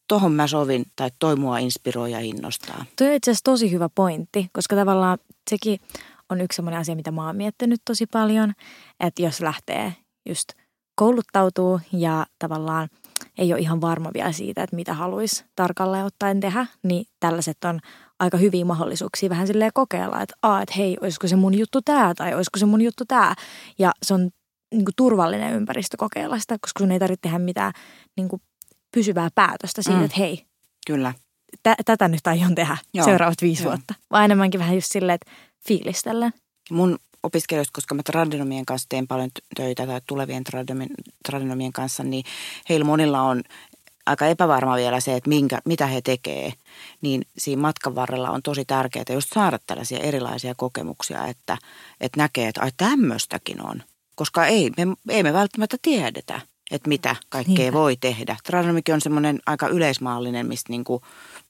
tohon 0.08 0.32
mä 0.32 0.46
sovin 0.46 0.84
tai 0.96 1.10
toi 1.18 1.36
mua 1.36 1.58
inspiroi 1.58 2.12
ja 2.12 2.20
innostaa. 2.20 2.84
Tuo 2.96 3.06
on 3.06 3.12
itse 3.12 3.30
asiassa 3.30 3.44
tosi 3.44 3.70
hyvä 3.70 3.88
pointti, 3.94 4.48
koska 4.52 4.76
tavallaan 4.76 5.18
sekin 5.50 5.80
on 6.30 6.40
yksi 6.40 6.56
sellainen 6.56 6.80
asia, 6.80 6.96
mitä 6.96 7.10
mä 7.10 7.26
oon 7.26 7.36
miettinyt 7.36 7.80
tosi 7.84 8.06
paljon, 8.06 8.52
että 9.00 9.22
jos 9.22 9.40
lähtee 9.40 9.94
just 10.28 10.48
kouluttautuu 10.96 11.80
ja 11.92 12.26
tavallaan 12.38 12.88
ei 13.38 13.52
ole 13.52 13.60
ihan 13.60 13.80
varma 13.80 14.10
vielä 14.14 14.32
siitä, 14.32 14.62
että 14.62 14.76
mitä 14.76 14.94
haluaisi 14.94 15.44
tarkalleen 15.56 16.04
ottaen 16.04 16.40
tehdä, 16.40 16.66
niin 16.82 17.06
tällaiset 17.20 17.64
on 17.64 17.80
aika 18.20 18.36
hyviä 18.36 18.64
mahdollisuuksia 18.64 19.30
vähän 19.30 19.46
silleen 19.46 19.70
kokeilla, 19.74 20.22
että, 20.22 20.34
Aa, 20.42 20.62
että 20.62 20.74
hei, 20.76 20.96
olisiko 21.00 21.28
se 21.28 21.36
mun 21.36 21.58
juttu 21.58 21.82
tämä 21.82 22.14
tai 22.14 22.34
olisiko 22.34 22.58
se 22.58 22.66
mun 22.66 22.82
juttu 22.82 23.04
tämä. 23.04 23.34
Ja 23.78 23.92
se 24.02 24.14
on 24.14 24.20
niin 24.74 24.84
kuin, 24.84 24.94
turvallinen 24.96 25.54
ympäristö 25.54 25.96
kokeilla 25.96 26.38
sitä, 26.38 26.56
koska 26.60 26.78
sun 26.78 26.92
ei 26.92 26.98
tarvitse 26.98 27.22
tehdä 27.22 27.38
mitään 27.38 27.72
niin 28.16 28.28
kuin, 28.28 28.42
pysyvää 28.94 29.28
päätöstä 29.34 29.82
siitä, 29.82 29.98
mm. 29.98 30.04
että 30.04 30.16
hei, 30.18 30.46
Kyllä. 30.86 31.14
T- 31.62 31.84
tätä 31.84 32.08
nyt 32.08 32.26
aion 32.26 32.54
tehdä 32.54 32.76
Joo. 32.94 33.04
seuraavat 33.04 33.42
viisi 33.42 33.62
Joo. 33.62 33.70
vuotta. 33.72 33.94
Vaan 34.10 34.24
enemmänkin 34.24 34.60
vähän 34.60 34.74
just 34.74 34.92
silleen, 34.92 35.14
että 35.14 35.30
fiilistellen. 35.68 36.32
Mun 36.70 36.98
opiskelijoista, 37.22 37.72
koska 37.74 37.94
mä 37.94 38.02
tradenomien 38.02 38.66
kanssa 38.66 38.88
teen 38.88 39.06
paljon 39.06 39.30
töitä 39.56 39.86
tai 39.86 40.00
tulevien 40.06 40.44
tradenomien 41.26 41.72
kanssa, 41.72 42.02
niin 42.04 42.24
heillä 42.68 42.84
monilla 42.84 43.22
on 43.22 43.42
aika 44.06 44.26
epävarma 44.26 44.76
vielä 44.76 45.00
se, 45.00 45.14
että 45.16 45.28
minkä, 45.28 45.60
mitä 45.64 45.86
he 45.86 46.00
tekee, 46.00 46.52
niin 47.00 47.26
siinä 47.38 47.62
matkan 47.62 47.94
varrella 47.94 48.30
on 48.30 48.42
tosi 48.42 48.64
tärkeää 48.64 49.04
just 49.12 49.28
saada 49.34 49.58
tällaisia 49.66 49.98
erilaisia 49.98 50.54
kokemuksia, 50.56 51.26
että, 51.26 51.58
että 52.00 52.20
näkee, 52.20 52.48
että 52.48 52.60
ai 52.62 52.70
tämmöistäkin 52.76 53.66
on. 53.66 53.82
Koska 54.14 54.46
ei 54.46 54.70
me, 54.76 54.96
ei 55.08 55.22
me 55.22 55.32
välttämättä 55.32 55.76
tiedetä, 55.82 56.40
että 56.70 56.88
mitä 56.88 57.16
kaikkea 57.28 57.54
Niinpä. 57.56 57.78
voi 57.78 57.96
tehdä. 57.96 58.36
Tradenomikin 58.44 58.94
on 58.94 59.00
semmoinen 59.00 59.40
aika 59.46 59.68
yleismaallinen, 59.68 60.46
mistä 60.46 60.72
niinku 60.72 61.02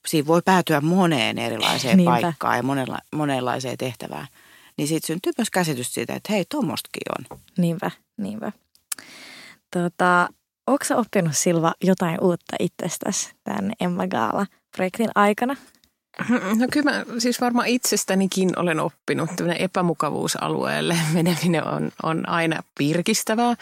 siinä 0.05 0.27
voi 0.27 0.41
päätyä 0.45 0.81
moneen 0.81 1.37
erilaiseen 1.37 1.97
Niinpä. 1.97 2.11
paikkaan 2.21 2.57
ja 2.57 2.63
monenla, 2.63 2.99
monenlaiseen 3.11 3.77
tehtävään. 3.77 4.27
Niin 4.77 4.87
siitä 4.87 5.07
syntyy 5.07 5.33
myös 5.37 5.49
käsitys 5.49 5.93
siitä, 5.93 6.13
että 6.13 6.33
hei, 6.33 6.45
tuommoistakin 6.49 7.03
on. 7.19 7.39
Niinpä, 7.57 7.91
niinpä. 8.17 8.51
Tota, 9.71 10.29
Onko 10.67 10.85
oppinut 10.95 11.35
Silva 11.37 11.73
jotain 11.83 12.17
uutta 12.21 12.55
itsestäsi 12.59 13.31
tämän 13.43 13.71
Emma 13.79 14.07
Gaala-projektin 14.07 15.09
aikana? 15.15 15.55
No 16.59 16.67
kyllä 16.71 16.91
mä 16.91 17.05
siis 17.19 17.41
varmaan 17.41 17.67
itsestänikin 17.67 18.59
olen 18.59 18.79
oppinut. 18.79 19.29
Tämmöinen 19.35 19.61
epämukavuusalueelle 19.61 20.97
meneminen 21.13 21.67
on, 21.67 21.91
on 22.03 22.29
aina 22.29 22.63
pirkistävää. 22.77 23.55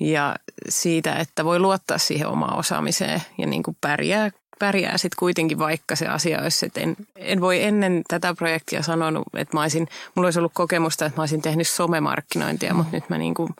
Ja 0.00 0.36
siitä, 0.68 1.14
että 1.14 1.44
voi 1.44 1.58
luottaa 1.58 1.98
siihen 1.98 2.28
omaan 2.28 2.58
osaamiseen 2.58 3.22
ja 3.38 3.46
niin 3.46 3.62
kuin 3.62 3.76
pärjää, 3.80 4.30
pärjää 4.60 4.98
sitten 4.98 5.18
kuitenkin 5.18 5.58
vaikka 5.58 5.96
se 5.96 6.06
asia 6.06 6.42
olisi, 6.42 6.66
että 6.66 6.80
en, 6.80 6.96
en 7.16 7.40
voi 7.40 7.62
ennen 7.62 8.02
tätä 8.08 8.34
projektia 8.34 8.82
sanonut, 8.82 9.24
että 9.36 9.56
mä 9.56 9.62
olisin, 9.62 9.88
mulla 10.14 10.26
olisi 10.26 10.38
ollut 10.38 10.52
kokemusta, 10.54 11.06
että 11.06 11.18
mä 11.18 11.22
olisin 11.22 11.42
tehnyt 11.42 11.68
somemarkkinointia, 11.68 12.74
mutta 12.74 12.96
nyt 12.96 13.08
mä 13.08 13.18
niin 13.18 13.34
kuin 13.34 13.50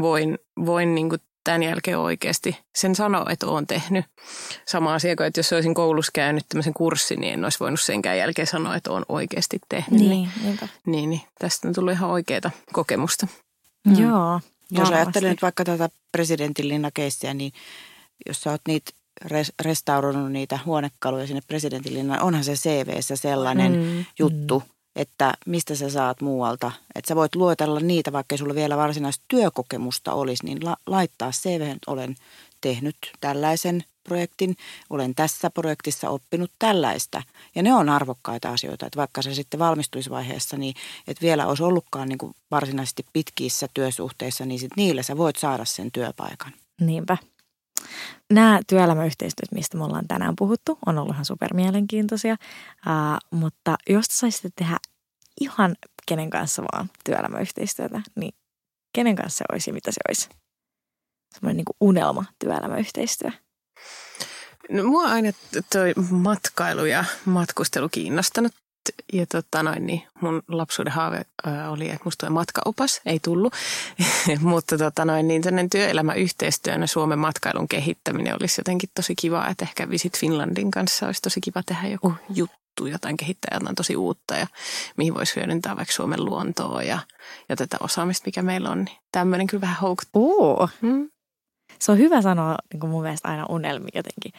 voin, 0.00 0.38
voin 0.66 0.94
niin 0.94 1.08
kuin 1.08 1.20
tämän 1.44 1.62
jälkeen 1.62 1.98
oikeasti 1.98 2.58
sen 2.76 2.94
sanoa, 2.94 3.26
että 3.30 3.46
olen 3.46 3.66
tehnyt. 3.66 4.04
Sama 4.66 4.94
asia 4.94 5.16
kuin, 5.16 5.26
että 5.26 5.40
jos 5.40 5.52
olisin 5.52 5.74
koulussa 5.74 6.12
käynyt 6.14 6.44
tämmöisen 6.48 6.74
kurssin, 6.74 7.20
niin 7.20 7.32
en 7.34 7.44
olisi 7.44 7.60
voinut 7.60 7.80
senkään 7.80 8.18
jälkeen 8.18 8.46
sanoa, 8.46 8.76
että 8.76 8.90
olen 8.90 9.04
oikeasti 9.08 9.58
tehnyt. 9.68 10.00
Niin, 10.00 10.30
niin, 10.42 10.58
niin, 10.86 11.10
niin 11.10 11.20
tästä 11.38 11.68
on 11.68 11.74
tullut 11.74 11.92
ihan 11.92 12.10
oikeaa 12.10 12.50
kokemusta. 12.72 13.26
Mm. 13.86 13.98
Joo. 13.98 14.40
Jos 14.70 14.90
ajattelen 14.90 15.30
nyt 15.30 15.42
vaikka 15.42 15.64
tätä 15.64 15.88
presidentin 16.12 16.68
linnakeissiä, 16.68 17.34
niin 17.34 17.52
jos 18.26 18.40
sä 18.40 18.50
oot 18.50 18.60
niitä 18.68 18.90
restauroinut 19.62 20.32
niitä 20.32 20.58
huonekaluja 20.66 21.26
sinne 21.26 21.42
presidentin 21.46 22.20
onhan 22.20 22.44
se 22.44 22.52
CVssä 22.52 23.16
sellainen 23.16 23.72
mm, 23.72 24.04
juttu, 24.18 24.58
mm 24.58 24.80
että 24.96 25.34
mistä 25.46 25.74
sä 25.74 25.90
saat 25.90 26.20
muualta. 26.20 26.72
Että 26.94 27.08
sä 27.08 27.16
voit 27.16 27.34
luetella 27.34 27.80
niitä, 27.80 28.12
vaikka 28.12 28.34
ei 28.34 28.38
sulla 28.38 28.54
vielä 28.54 28.76
varsinaista 28.76 29.24
työkokemusta 29.28 30.12
olisi, 30.12 30.44
niin 30.44 30.64
la- 30.64 30.76
laittaa 30.86 31.30
CV, 31.30 31.76
olen 31.86 32.14
tehnyt 32.60 32.96
tällaisen 33.20 33.84
projektin, 34.04 34.56
olen 34.90 35.14
tässä 35.14 35.50
projektissa 35.50 36.10
oppinut 36.10 36.50
tällaista. 36.58 37.22
Ja 37.54 37.62
ne 37.62 37.74
on 37.74 37.88
arvokkaita 37.88 38.48
asioita, 38.48 38.86
että 38.86 38.96
vaikka 38.96 39.22
se 39.22 39.34
sitten 39.34 39.60
valmistuisvaiheessa, 39.60 40.56
niin 40.56 40.74
että 41.08 41.22
vielä 41.22 41.46
olisi 41.46 41.62
ollutkaan 41.62 42.08
niin 42.08 42.18
kuin 42.18 42.34
varsinaisesti 42.50 43.06
pitkissä 43.12 43.68
työsuhteissa, 43.74 44.46
niin 44.46 44.60
sit 44.60 44.72
niillä 44.76 45.02
sä 45.02 45.16
voit 45.16 45.36
saada 45.36 45.64
sen 45.64 45.92
työpaikan. 45.92 46.52
Niinpä. 46.80 47.16
Nämä 48.30 48.60
työelämäyhteistyöt, 48.66 49.52
mistä 49.52 49.78
me 49.78 49.84
ollaan 49.84 50.08
tänään 50.08 50.36
puhuttu, 50.36 50.78
on 50.86 50.98
ollut 50.98 51.14
ihan 51.14 51.24
supermielenkiintoisia, 51.24 52.36
uh, 52.86 53.38
mutta 53.38 53.76
jos 53.88 54.04
saisitte 54.10 54.48
tehdä 54.56 54.76
ihan 55.40 55.76
kenen 56.06 56.30
kanssa 56.30 56.62
vaan 56.62 56.90
työelämäyhteistyötä, 57.04 58.00
niin 58.16 58.32
kenen 58.92 59.16
kanssa 59.16 59.38
se 59.38 59.44
olisi 59.52 59.70
ja 59.70 59.74
mitä 59.74 59.90
se 59.92 60.00
olisi? 60.08 60.28
Semmoinen 61.34 61.56
niin 61.56 61.76
unelma 61.80 62.24
työelämäyhteistyö. 62.38 63.30
No, 64.70 64.84
mua 64.84 65.04
aina 65.04 65.32
toi 65.72 65.94
matkailu 66.10 66.84
ja 66.84 67.04
matkustelu 67.24 67.88
kiinnostanut 67.88 68.52
ja 69.12 69.26
tota 69.26 69.62
noin, 69.62 69.86
niin 69.86 70.02
mun 70.20 70.42
lapsuuden 70.48 70.92
haave 70.92 71.22
oli, 71.70 71.90
että 71.90 72.04
musta 72.04 72.26
tulee 72.26 72.34
matkaopas, 72.34 73.00
ei 73.06 73.18
tullut, 73.18 73.54
mutta 74.40 74.78
tota 74.78 75.04
noin, 75.04 75.28
niin 75.28 75.42
työelämäyhteistyönä 75.70 76.86
Suomen 76.86 77.18
matkailun 77.18 77.68
kehittäminen 77.68 78.36
olisi 78.40 78.60
jotenkin 78.60 78.90
tosi 78.94 79.14
kiva, 79.14 79.46
että 79.46 79.64
ehkä 79.64 79.90
Visit 79.90 80.18
Finlandin 80.18 80.70
kanssa. 80.70 81.06
Olisi 81.06 81.22
tosi 81.22 81.40
kiva 81.40 81.62
tehdä 81.66 81.88
joku 81.88 82.14
juttu, 82.34 82.86
jotain 82.86 83.16
kehittää 83.16 83.56
jotain 83.56 83.76
tosi 83.76 83.96
uutta 83.96 84.34
ja 84.34 84.46
mihin 84.96 85.14
voisi 85.14 85.36
hyödyntää 85.36 85.76
vaikka 85.76 85.94
Suomen 85.94 86.24
luontoa 86.24 86.82
ja, 86.82 86.98
ja 87.48 87.56
tätä 87.56 87.76
osaamista, 87.80 88.26
mikä 88.26 88.42
meillä 88.42 88.70
on, 88.70 88.84
niin 88.84 88.96
tämmöinen 89.12 89.46
kyllä 89.46 89.60
vähän 89.60 89.80
houkuttaa. 89.80 90.68
Hmm? 90.82 91.10
Se 91.78 91.92
on 91.92 91.98
hyvä 91.98 92.22
sanoa 92.22 92.56
niin 92.72 92.80
kuin 92.80 92.90
mun 92.90 93.02
mielestä 93.02 93.28
aina 93.28 93.46
unelmi 93.48 93.88
jotenkin 93.94 94.32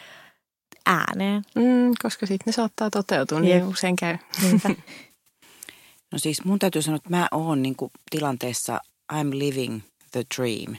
ääneen. 0.86 1.42
Mm, 1.56 1.92
koska 2.04 2.26
sitten 2.26 2.44
ne 2.46 2.52
saattaa 2.52 2.90
toteutua, 2.90 3.40
niin 3.40 3.58
Jep. 3.58 3.68
usein 3.68 3.96
käy. 3.96 4.18
no 6.12 6.18
siis 6.18 6.46
mun 6.46 6.60
täytyy 6.60 6.82
sanoa, 6.82 6.96
että 6.96 7.10
mä 7.10 7.28
oon 7.32 7.62
niin 7.62 7.76
kuin 7.76 7.92
tilanteessa 8.10 8.80
I'm 9.14 9.30
living 9.32 9.82
the 10.12 10.24
dream, 10.38 10.78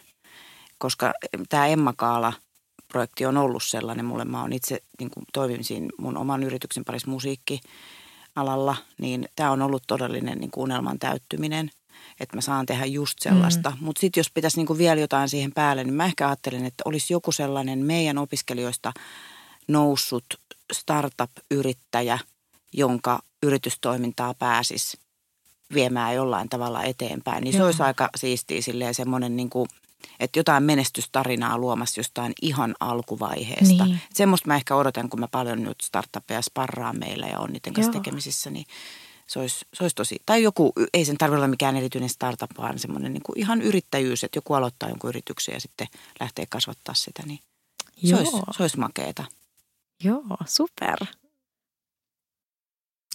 koska 0.78 1.12
tämä 1.48 1.66
Emma 1.66 1.92
Kaala 1.96 2.32
projekti 2.88 3.26
on 3.26 3.36
ollut 3.36 3.62
sellainen 3.66 4.04
mulle. 4.04 4.24
Mä 4.24 4.40
oon 4.40 4.52
itse 4.52 4.82
niin 4.98 5.10
kuin 5.10 5.26
toimin 5.32 5.64
siinä 5.64 5.88
mun 5.98 6.16
oman 6.16 6.42
yrityksen 6.42 6.84
parissa 6.84 7.10
musiikkialalla, 7.10 8.76
niin 8.98 9.28
tämä 9.36 9.50
on 9.50 9.62
ollut 9.62 9.82
todellinen 9.86 10.38
niin 10.38 10.50
kuin 10.50 10.62
unelman 10.62 10.98
täyttyminen– 10.98 11.70
että 12.20 12.36
mä 12.36 12.40
saan 12.40 12.66
tehdä 12.66 12.84
just 12.84 13.18
sellaista. 13.18 13.70
Mm. 13.70 13.76
Mutta 13.80 14.00
sitten 14.00 14.20
jos 14.20 14.30
pitäisi 14.34 14.56
niinku 14.56 14.78
vielä 14.78 15.00
jotain 15.00 15.28
siihen 15.28 15.52
päälle, 15.52 15.84
niin 15.84 15.94
mä 15.94 16.04
ehkä 16.04 16.28
ajattelen, 16.28 16.64
että 16.64 16.82
olisi 16.84 17.12
joku 17.12 17.32
sellainen 17.32 17.78
meidän 17.78 18.18
opiskelijoista 18.18 18.92
noussut 19.68 20.24
startup-yrittäjä, 20.72 22.18
jonka 22.72 23.22
yritystoimintaa 23.42 24.34
pääsisi 24.34 24.98
viemään 25.74 26.14
jollain 26.14 26.48
tavalla 26.48 26.82
eteenpäin. 26.82 27.44
Niin 27.44 27.54
Joo. 27.54 27.60
se 27.60 27.64
olisi 27.64 27.82
aika 27.82 28.08
siistiä 28.16 28.62
silleen 28.62 28.94
semmoinen 28.94 29.36
niin 29.36 29.50
kuin, 29.50 29.68
että 30.20 30.38
jotain 30.38 30.62
menestystarinaa 30.62 31.58
luomassa 31.58 32.00
jostain 32.00 32.32
ihan 32.42 32.74
alkuvaiheesta. 32.80 33.84
Niin. 33.84 34.00
Semmoista 34.14 34.48
mä 34.48 34.56
ehkä 34.56 34.76
odotan, 34.76 35.08
kun 35.08 35.20
mä 35.20 35.28
paljon 35.28 35.62
nyt 35.62 35.80
startupeja 35.80 36.42
sparraan 36.42 36.98
meillä 36.98 37.26
ja 37.26 37.38
on 37.38 37.52
niiden 37.52 37.74
kanssa 37.74 37.92
Joo. 37.92 38.02
tekemisissä, 38.02 38.50
niin 38.50 38.66
se 39.26 39.38
olisi, 39.38 39.66
se 39.74 39.84
olisi 39.84 39.96
tosi, 39.96 40.16
tai 40.26 40.42
joku, 40.42 40.72
ei 40.94 41.04
sen 41.04 41.18
tarvitse 41.18 41.36
olla 41.36 41.48
mikään 41.48 41.76
erityinen 41.76 42.08
startup, 42.08 42.50
vaan 42.58 42.78
semmoinen 42.78 43.12
niin 43.12 43.22
kuin 43.22 43.38
ihan 43.38 43.62
yrittäjyys, 43.62 44.24
että 44.24 44.36
joku 44.36 44.54
aloittaa 44.54 44.88
jonkun 44.88 45.08
yrityksen 45.08 45.52
ja 45.52 45.60
sitten 45.60 45.86
lähtee 46.20 46.46
kasvattaa 46.46 46.94
sitä, 46.94 47.22
niin 47.26 47.40
se, 48.06 48.16
olisi, 48.16 48.32
se 48.56 48.62
olisi 48.62 48.78
makeeta. 48.78 49.24
Joo, 50.04 50.36
super. 50.46 50.96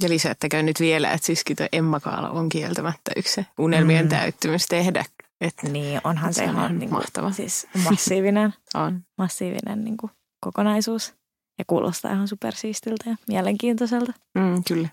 Ja 0.02 0.10
lisättäkö 0.10 0.64
nyt 0.64 0.80
vielä, 0.80 1.12
että 1.12 1.26
siis 1.26 1.44
Emma 1.72 2.00
Kaala 2.00 2.30
on 2.30 2.50
kieltämättä 2.50 3.12
yksi 3.16 3.46
unelmien 3.58 4.06
mm. 4.06 4.10
täyttymys 4.10 4.66
tehdä. 4.66 5.06
Että 5.42 5.70
niin, 5.70 6.02
onhan 6.04 6.34
se, 6.34 6.44
ihan 6.44 6.80
niin 6.80 6.90
kuin, 6.90 7.00
mahtava. 7.00 7.32
Siis 7.32 7.68
massiivinen, 7.84 8.54
on. 8.74 9.02
massiivinen 9.18 9.84
niin 9.84 9.98
kuin, 9.98 10.12
kokonaisuus. 10.40 11.14
Ja 11.60 11.66
kuulostaa 11.68 12.14
ihan 12.14 12.28
supersiistiltä 12.28 13.10
ja 13.10 13.16
mielenkiintoiselta. 13.28 14.14
Mm, 14.36 14.64
kyllä. 14.68 14.90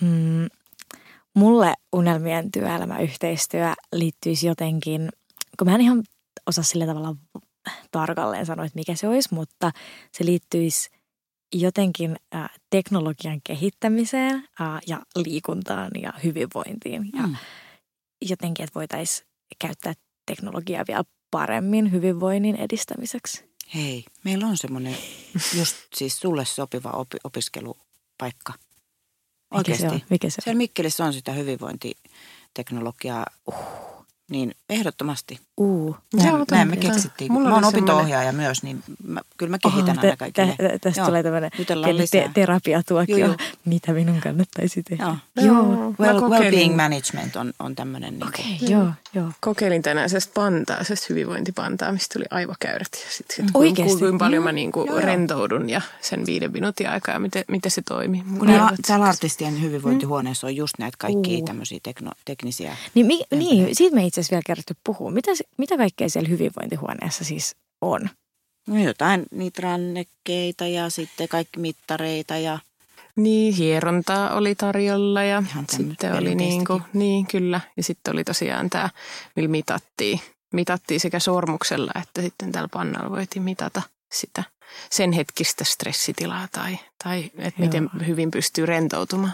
Mm, 0.00 0.46
mulle 1.34 1.74
unelmien 1.92 2.52
työelämäyhteistyö 2.52 3.72
liittyisi 3.92 4.46
jotenkin, 4.46 5.08
kun 5.58 5.68
mä 5.68 5.74
en 5.74 5.80
ihan 5.80 6.02
osaa 6.46 6.64
sillä 6.64 6.86
tavalla 6.86 7.16
tarkalleen 7.90 8.46
sanoa, 8.46 8.64
että 8.64 8.78
mikä 8.78 8.94
se 8.94 9.08
olisi, 9.08 9.34
mutta 9.34 9.72
se 10.12 10.24
liittyisi– 10.24 10.90
jotenkin 11.52 12.16
äh, 12.34 12.50
teknologian 12.70 13.40
kehittämiseen 13.44 14.34
äh, 14.34 14.80
ja 14.86 15.02
liikuntaan 15.16 15.90
ja 16.02 16.12
hyvinvointiin. 16.24 17.10
Ja 17.16 17.26
mm. 17.26 17.36
jotenkin, 18.22 18.64
että 18.64 18.74
voitaisiin 18.74 19.28
käyttää 19.58 19.94
teknologiaa 20.26 20.84
vielä 20.88 21.04
paremmin 21.30 21.92
hyvinvoinnin 21.92 22.56
edistämiseksi. 22.56 23.44
Hei, 23.74 24.04
meillä 24.24 24.46
on 24.46 24.56
semmoinen 24.56 24.96
just 25.58 25.76
siis 25.94 26.18
sulle 26.18 26.44
sopiva 26.44 26.90
opi- 26.90 27.20
opiskelupaikka. 27.24 28.52
Oikeasti. 29.50 29.84
Mikä 29.84 29.90
se 29.90 30.00
on? 30.00 30.06
Mikä 30.10 30.30
se 30.30 30.34
on? 30.38 30.44
Siellä 30.44 30.58
Mikkelissä 30.58 31.04
on 31.04 31.12
sitä 31.12 31.32
hyvinvointiteknologiaa. 31.32 33.26
Uh 33.48 33.71
niin 34.30 34.54
ehdottomasti. 34.70 35.40
Uu. 35.56 35.96
Näin, 36.16 36.34
näin 36.50 36.68
me 36.68 36.76
keksittiin. 36.76 37.32
Mulla 37.32 37.48
mä 37.48 37.54
oon 37.54 37.64
opinto-ohjaaja 37.64 38.32
myös, 38.32 38.62
niin 38.62 38.82
mä, 39.06 39.20
kyllä 39.36 39.50
mä 39.50 39.58
kehitän 39.58 39.98
Oho, 39.98 40.00
aina 40.00 40.16
kaikille. 40.16 40.54
Tä, 40.56 40.78
tästä 40.78 41.00
Joo, 41.00 41.06
tulee 41.06 41.22
tämmöinen 41.22 41.50
te, 42.10 42.30
terapiatuokio, 42.34 43.16
joo, 43.16 43.28
joo. 43.28 43.36
mitä 43.64 43.92
minun 43.92 44.20
kannattaisi 44.20 44.82
tehdä. 44.82 45.04
Joo. 45.04 45.16
joo. 45.46 45.94
Well, 46.00 46.20
well-being 46.20 46.76
management 46.76 47.36
on, 47.36 47.52
on 47.58 47.74
tämmöinen. 47.74 48.14
Niin 48.14 48.28
Okei, 48.28 48.56
okay, 48.56 48.68
joo, 48.68 48.88
joo. 49.14 49.28
Kokeilin 49.40 49.82
tänään 49.82 50.10
sellaista 50.10 50.32
pantaa, 50.34 50.84
sellaista 50.84 51.06
hyvinvointipantaa, 51.08 51.92
mistä 51.92 52.12
tuli 52.12 52.24
aivokäyrät. 52.30 52.88
Ja 52.92 53.10
sitten 53.10 53.36
sit 53.36 53.46
Oikeasti? 53.54 53.98
kuinka 53.98 54.18
paljon 54.18 54.44
mä 54.44 54.52
niinku 54.52 54.84
joo, 54.86 55.00
rentoudun 55.00 55.70
ja 55.70 55.80
sen 56.00 56.26
viiden 56.26 56.52
minuutin 56.52 56.88
aikaa, 56.88 57.18
miten, 57.18 57.44
miten 57.48 57.70
se 57.70 57.82
toimii. 57.82 58.22
Kun 58.38 58.48
ne, 58.48 58.60
täällä 58.86 59.06
artistien 59.06 59.62
hyvinvointihuoneessa 59.62 60.46
on 60.46 60.56
just 60.56 60.74
näitä 60.78 60.96
kaikkia 60.98 61.44
tämmöisiä 61.44 61.78
teknisiä. 62.24 62.76
Niin, 62.94 63.06
mi, 63.06 63.22
niin 63.30 63.76
siitä 63.76 63.94
me 63.94 64.02
itse 64.12 64.20
asiassa 64.20 64.34
vielä 64.34 64.42
kerätty 64.46 64.76
puhua. 64.84 65.10
Mitä, 65.10 65.30
mitä 65.58 65.76
kaikkea 65.76 66.08
siellä 66.08 66.28
hyvinvointihuoneessa 66.28 67.24
siis 67.24 67.56
on? 67.80 68.10
No 68.68 68.78
jotain 68.78 69.22
niitä 69.30 69.62
rannekkeita 69.62 70.66
ja 70.66 70.90
sitten 70.90 71.28
kaikki 71.28 71.60
mittareita 71.60 72.36
ja... 72.36 72.58
Niin, 73.16 73.54
hierontaa 73.54 74.34
oli 74.34 74.54
tarjolla 74.54 75.22
ja 75.22 75.42
Ihan 75.50 75.64
sitten 75.70 76.14
oli 76.14 76.34
niin 76.34 76.64
kuin, 76.64 76.82
niin 76.92 77.26
kyllä. 77.26 77.60
Ja 77.76 77.82
sitten 77.82 78.14
oli 78.14 78.24
tosiaan 78.24 78.70
tämä, 78.70 78.90
millä 79.36 79.48
mitattiin, 79.48 80.20
mitattiin 80.52 81.00
sekä 81.00 81.18
sormuksella 81.18 81.92
että 82.02 82.22
sitten 82.22 82.52
tällä 82.52 82.68
pannalla 82.68 83.10
voitiin 83.10 83.42
mitata 83.42 83.82
sitä 84.12 84.44
sen 84.90 85.12
hetkistä 85.12 85.64
stressitilaa 85.64 86.48
tai, 86.52 86.78
tai 87.04 87.30
että 87.38 87.60
miten 87.60 87.90
hyvin 88.06 88.30
pystyy 88.30 88.66
rentoutumaan. 88.66 89.32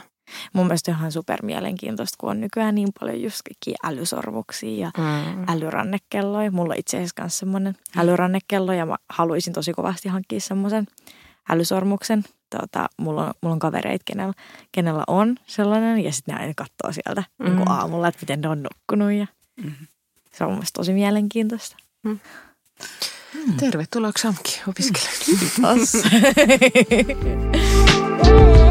Mun 0.52 0.66
mielestä 0.66 0.90
ihan 0.90 1.12
super 1.12 1.44
mielenkiintoista, 1.44 2.16
kun 2.20 2.30
on 2.30 2.40
nykyään 2.40 2.74
niin 2.74 2.88
paljon 3.00 3.22
just 3.22 3.40
kaikkia 3.48 3.76
älysormuksia 3.84 4.80
ja 4.80 4.90
mm. 4.98 5.44
älyrannekelloja. 5.48 6.50
Mulla 6.50 6.72
on 6.74 6.80
itse 6.80 6.96
asiassa 6.96 7.22
myös 7.22 7.38
semmoinen 7.38 7.76
älyrannekello 7.96 8.72
ja 8.72 8.86
mä 8.86 8.96
haluaisin 9.08 9.52
tosi 9.52 9.72
kovasti 9.72 10.08
hankkia 10.08 10.40
semmoisen 10.40 10.86
älysormuksen. 11.48 12.24
Tota, 12.50 12.88
mulla, 12.96 13.26
on, 13.26 13.34
mulla 13.42 13.52
on 13.52 13.58
kavereita, 13.58 14.02
kenellä, 14.04 14.32
kenellä 14.72 15.04
on 15.06 15.36
sellainen 15.46 16.04
ja 16.04 16.12
sitten 16.12 16.34
ne 16.34 16.40
aina 16.40 16.54
katsoo 16.56 16.92
sieltä 16.92 17.22
mm. 17.38 17.44
niin 17.44 17.70
aamulla, 17.70 18.08
että 18.08 18.20
miten 18.20 18.40
ne 18.40 18.48
on 18.48 18.62
nukkunut 18.62 19.12
ja 19.12 19.26
mm. 19.64 19.72
se 20.32 20.44
on 20.44 20.50
mun 20.50 20.56
mielestä 20.56 20.78
tosi 20.78 20.92
mielenkiintoista. 20.92 21.76
Mm. 22.02 22.18
Tervetuloa 23.60 24.12
Xamki 24.12 24.62
opiskelemaan. 24.68 25.78
Kiitos. 25.78 25.92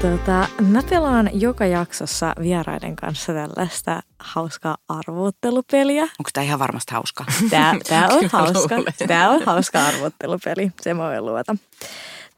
Tota, 0.00 0.48
mä 0.60 0.82
pelaan 0.90 1.30
joka 1.32 1.66
jaksossa 1.66 2.32
vieraiden 2.40 2.96
kanssa 2.96 3.32
tällaista 3.32 4.02
hauskaa 4.18 4.76
arvottelupeliä. 4.88 6.02
Onko 6.02 6.30
tämä 6.32 6.44
ihan 6.44 6.58
varmasti 6.58 6.94
hauska? 6.94 7.24
Tää, 7.50 7.74
tää 7.88 8.08
on 8.08 8.28
hauska. 8.32 8.76
Tää 9.06 9.30
on 9.30 9.42
hauska 9.46 9.82
arvottelupeli, 9.82 10.72
se 10.82 10.94
mä 10.94 11.02
voin 11.02 11.26
luota. 11.26 11.56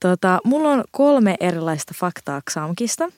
Tota, 0.00 0.38
mulla 0.44 0.68
on 0.68 0.84
kolme 0.90 1.36
erilaista 1.40 1.94
faktaa 1.96 2.40
Xamkista 2.50 3.08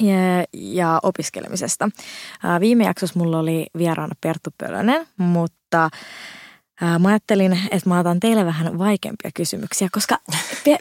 ja, 0.00 0.44
ja 0.52 1.00
opiskelemisesta. 1.02 1.88
Ää, 2.42 2.60
viime 2.60 2.84
jaksossa 2.84 3.18
mulla 3.18 3.38
oli 3.38 3.66
vieraana 3.78 4.14
Perttu 4.20 4.50
Pölönen, 4.58 5.06
mutta 5.16 5.90
ää, 6.80 6.98
mä 6.98 7.08
ajattelin, 7.08 7.52
että 7.70 7.88
mä 7.88 7.98
otan 7.98 8.20
teille 8.20 8.44
vähän 8.44 8.78
vaikeampia 8.78 9.30
kysymyksiä, 9.34 9.88
koska 9.92 10.18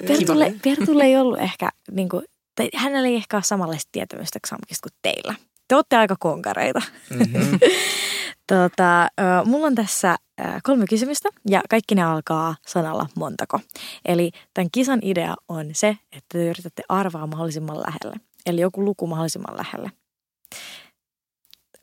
Pertulle, 0.07 0.53
Pertulle 0.63 1.03
ei 1.03 1.17
ollut 1.17 1.39
ehkä 1.39 1.69
niin 1.91 2.09
kuin, 2.09 2.23
tai 2.58 2.70
hänellä 2.76 3.08
ei 3.08 3.15
ehkä 3.15 3.38
ole 3.38 3.43
samanlaista 3.43 3.89
tietämystä 3.91 4.39
Xamkista 4.48 4.89
kuin 4.89 5.00
teillä. 5.02 5.36
Te 5.67 5.76
olette 5.76 5.98
aika 5.98 6.15
konkareita. 6.20 6.82
Mm-hmm. 7.10 7.60
tota, 8.54 9.08
mulla 9.46 9.67
on 9.67 9.76
tässä 9.76 10.15
kolme 10.63 10.86
kysymystä 10.89 11.30
ja 11.50 11.62
kaikki 11.70 11.96
ne 11.96 12.04
alkaa 12.04 12.56
sanalla 12.67 13.10
montako. 13.15 13.60
Eli 14.06 14.32
tämän 14.54 14.70
kisan 14.72 15.00
idea 15.02 15.36
on 15.50 15.70
se, 15.74 15.88
että 16.12 16.28
te 16.38 16.50
yritätte 16.50 16.84
arvaa 16.89 17.28
mahdollisimman 17.28 17.78
lähelle. 17.78 18.15
Eli 18.46 18.62
joku 18.62 18.86
luku 18.86 19.08
mahdollisimman 19.08 19.58
lähelle. 19.58 19.91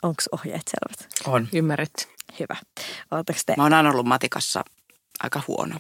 Onko 0.03 0.23
ohjeet 0.33 0.63
selvät? 0.69 1.15
On. 1.27 1.49
Ymmärretty. 1.53 2.05
Hyvä. 2.41 2.57
Oletteko 3.11 3.39
te? 3.47 3.55
Mä 3.57 3.63
oon 3.63 3.73
aina 3.73 3.91
ollut 3.91 4.07
matikassa 4.07 4.65
aika 5.25 5.43
huono. 5.49 5.77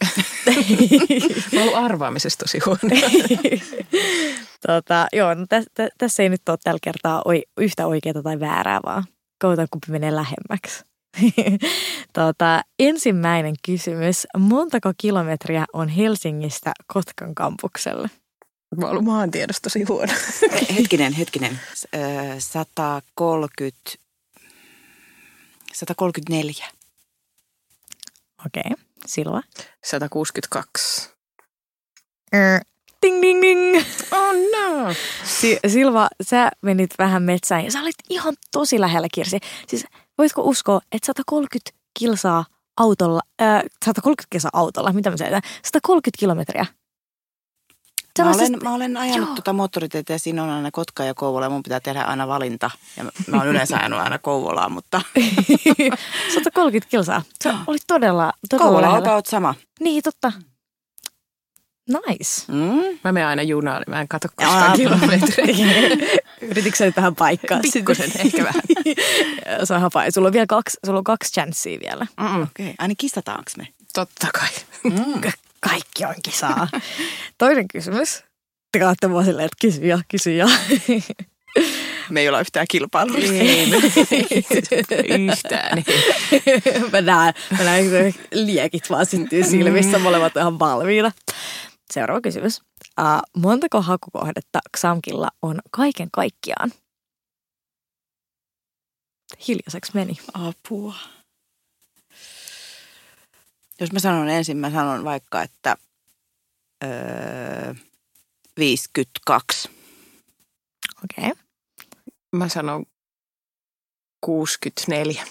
Mä 1.54 1.64
oon 1.64 1.84
arvaamisessa 1.84 2.38
tosi 2.38 2.58
huono. 2.66 2.80
tota, 4.66 5.06
joo, 5.12 5.34
no 5.34 5.46
tä, 5.48 5.62
tä, 5.74 5.88
tässä 5.98 6.22
ei 6.22 6.28
nyt 6.28 6.48
ole 6.48 6.58
tällä 6.64 6.78
kertaa 6.82 7.22
oi, 7.24 7.42
yhtä 7.58 7.86
oikeaa 7.86 8.22
tai 8.22 8.40
väärää, 8.40 8.80
vaan 8.86 9.04
koetaan 9.42 9.68
kumpi 9.70 9.86
menee 9.90 10.14
lähemmäksi. 10.14 10.84
tota, 12.12 12.62
ensimmäinen 12.78 13.54
kysymys. 13.64 14.26
Montako 14.38 14.92
kilometriä 14.96 15.64
on 15.72 15.88
Helsingistä 15.88 16.72
Kotkan 16.86 17.34
kampukselle? 17.34 18.10
Mä 18.76 18.86
oon 18.86 19.04
maantiedossa 19.04 19.62
tosi 19.62 19.82
huono. 19.82 20.12
hetkinen, 20.76 21.12
hetkinen. 21.12 21.60
130, 22.38 23.80
134. 25.72 26.66
Okei. 28.46 28.62
Okay. 28.66 28.84
Silva? 29.06 29.42
162. 29.84 31.10
Er, 32.32 32.60
ding, 33.02 33.22
ding, 33.22 33.42
ding. 33.42 33.76
Oh 34.12 34.34
no. 34.34 34.94
Si- 35.24 35.58
Silva, 35.66 36.08
sä 36.22 36.50
menit 36.62 36.90
vähän 36.98 37.22
metsään 37.22 37.64
ja 37.64 37.70
sä 37.72 37.80
olit 37.80 37.94
ihan 38.10 38.34
tosi 38.52 38.80
lähellä 38.80 39.08
Kirsi. 39.14 39.38
Siis 39.68 39.86
voitko 40.18 40.42
uskoa, 40.42 40.80
että 40.92 41.06
130 41.06 41.70
kilsaa 41.98 42.44
autolla, 42.76 43.20
äh, 43.42 43.62
130 43.84 44.26
kilsaa 44.30 44.50
autolla, 44.54 44.92
mitä 44.92 45.10
mä 45.10 45.16
sanon, 45.16 45.40
130 45.64 46.18
kilometriä 46.20 46.66
Mä 48.18 48.30
olen, 48.30 48.58
mä 48.62 48.74
olen 48.74 48.96
ajanut 48.96 49.34
tuota 49.34 49.52
moottoriteitä 49.52 50.12
ja 50.12 50.18
siinä 50.18 50.42
on 50.42 50.50
aina 50.50 50.70
Kotka 50.70 51.04
ja 51.04 51.14
Kouvola 51.14 51.46
ja 51.46 51.50
mun 51.50 51.62
pitää 51.62 51.80
tehdä 51.80 52.02
aina 52.02 52.28
valinta. 52.28 52.70
Ja 52.96 53.04
mä 53.26 53.36
oon 53.36 53.48
yleensä 53.48 53.76
ajanut 53.76 54.00
aina 54.00 54.18
Kouvolaa, 54.18 54.68
mutta... 54.68 55.00
130 56.34 56.90
kilsaa. 56.90 57.22
Se 57.40 57.52
oli 57.66 57.78
todella, 57.86 58.32
todella 58.50 58.70
Kouvola 58.70 58.90
on 58.90 58.98
about 58.98 59.26
sama. 59.26 59.54
Niin, 59.80 60.02
totta. 60.02 60.32
Nice. 61.88 62.52
Mm. 62.52 62.98
Mä 63.04 63.12
menen 63.12 63.28
aina 63.28 63.42
junaan, 63.42 63.82
niin 63.82 63.90
mä 63.90 64.00
en 64.00 64.08
katso 64.08 64.28
koskaan 64.36 64.76
kilometriä. 64.76 65.56
Yritikö 66.50 66.76
sä 66.76 66.84
nyt 66.84 66.94
tähän 66.94 67.14
paikkaa? 67.14 67.60
Pikkusen, 67.72 68.10
ehkä 68.18 68.44
vähän. 68.44 68.62
se 69.64 69.74
on 69.74 69.80
hapa. 69.80 70.10
Sulla 70.14 70.26
on 70.28 70.32
vielä 70.32 70.46
kaksi, 70.46 70.78
sulla 70.86 70.98
on 70.98 71.04
kaksi 71.04 71.32
chanssiä 71.32 71.78
vielä. 71.80 72.06
Okei, 72.18 72.42
okay. 72.42 72.74
aina 72.78 72.94
kistataanko 72.98 73.50
me? 73.56 73.68
Totta 73.94 74.26
kai. 74.34 74.48
Mm. 74.84 75.20
Kaikki 75.68 76.04
on 76.04 76.14
kisaa. 76.22 76.68
Toinen 77.38 77.68
kysymys. 77.68 78.24
Te 78.72 78.78
kaatte 78.78 79.08
mua 79.08 79.24
silleen, 79.24 79.46
että 79.46 79.56
kysy 79.60 79.86
ja 79.86 79.98
kysy 80.08 80.34
ja. 80.34 80.46
Me 82.10 82.20
ei 82.20 82.28
olla 82.28 82.40
yhtään 82.40 82.66
kilpailullisia. 82.70 83.42
Ei, 83.42 83.66
me 83.70 83.76
yhtään. 85.32 85.84
mä 86.92 87.00
näen, 87.00 87.34
mä 87.50 87.64
näen 87.64 88.14
liekit 88.32 88.90
vaan 88.90 89.06
syttyy 89.06 89.44
silmissä, 89.44 89.98
molemmat 89.98 90.36
ihan 90.36 90.58
valmiina. 90.58 91.12
Seuraava 91.92 92.20
kysymys. 92.20 92.60
Uh, 93.00 93.42
montako 93.42 93.82
hakukohdetta 93.82 94.60
Xamkilla 94.76 95.28
on 95.42 95.60
kaiken 95.70 96.08
kaikkiaan? 96.12 96.72
Hiljaiseksi 99.48 99.92
meni. 99.94 100.18
Apua. 100.34 100.94
Jos 103.80 103.92
mä 103.92 103.98
sanon 103.98 104.28
ensin, 104.28 104.56
mä 104.56 104.70
sanon 104.70 105.04
vaikka, 105.04 105.42
että 105.42 105.76
öö, 106.84 107.74
52. 108.58 109.70
Okei. 111.04 111.30
Okay. 111.30 111.44
Mä 112.32 112.48
sanon 112.48 112.86
64. 114.20 115.24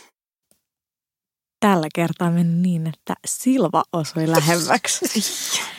Tällä 1.60 1.88
kertaa 1.96 2.32
meni 2.32 2.62
niin, 2.62 2.88
että 2.88 3.14
Silva 3.26 3.84
osui 3.94 4.30
lähemmäksi. 4.30 5.06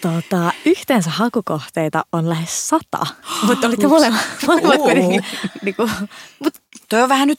Tota, 0.00 0.52
yhteensä 0.64 1.10
hakukohteita 1.10 2.04
on 2.12 2.28
lähes 2.28 2.68
sata, 2.68 3.06
mutta 3.42 3.66
olitte 3.66 3.86
molemmat, 3.86 4.22
molemmat 4.46 4.76
kuitenkin. 4.76 5.24
Niin 5.62 5.74
kuin, 5.74 5.90
mut, 6.38 6.54
Toi 6.88 7.02
on 7.02 7.08
vähän 7.08 7.28
nyt 7.28 7.38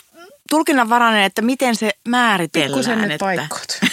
tulkinnanvarainen, 0.52 1.24
että 1.24 1.42
miten 1.42 1.76
se 1.76 1.92
määritellään. 2.08 2.70
Pikkusen 2.70 3.12
että... 3.12 3.26
paikkoot. 3.26 3.80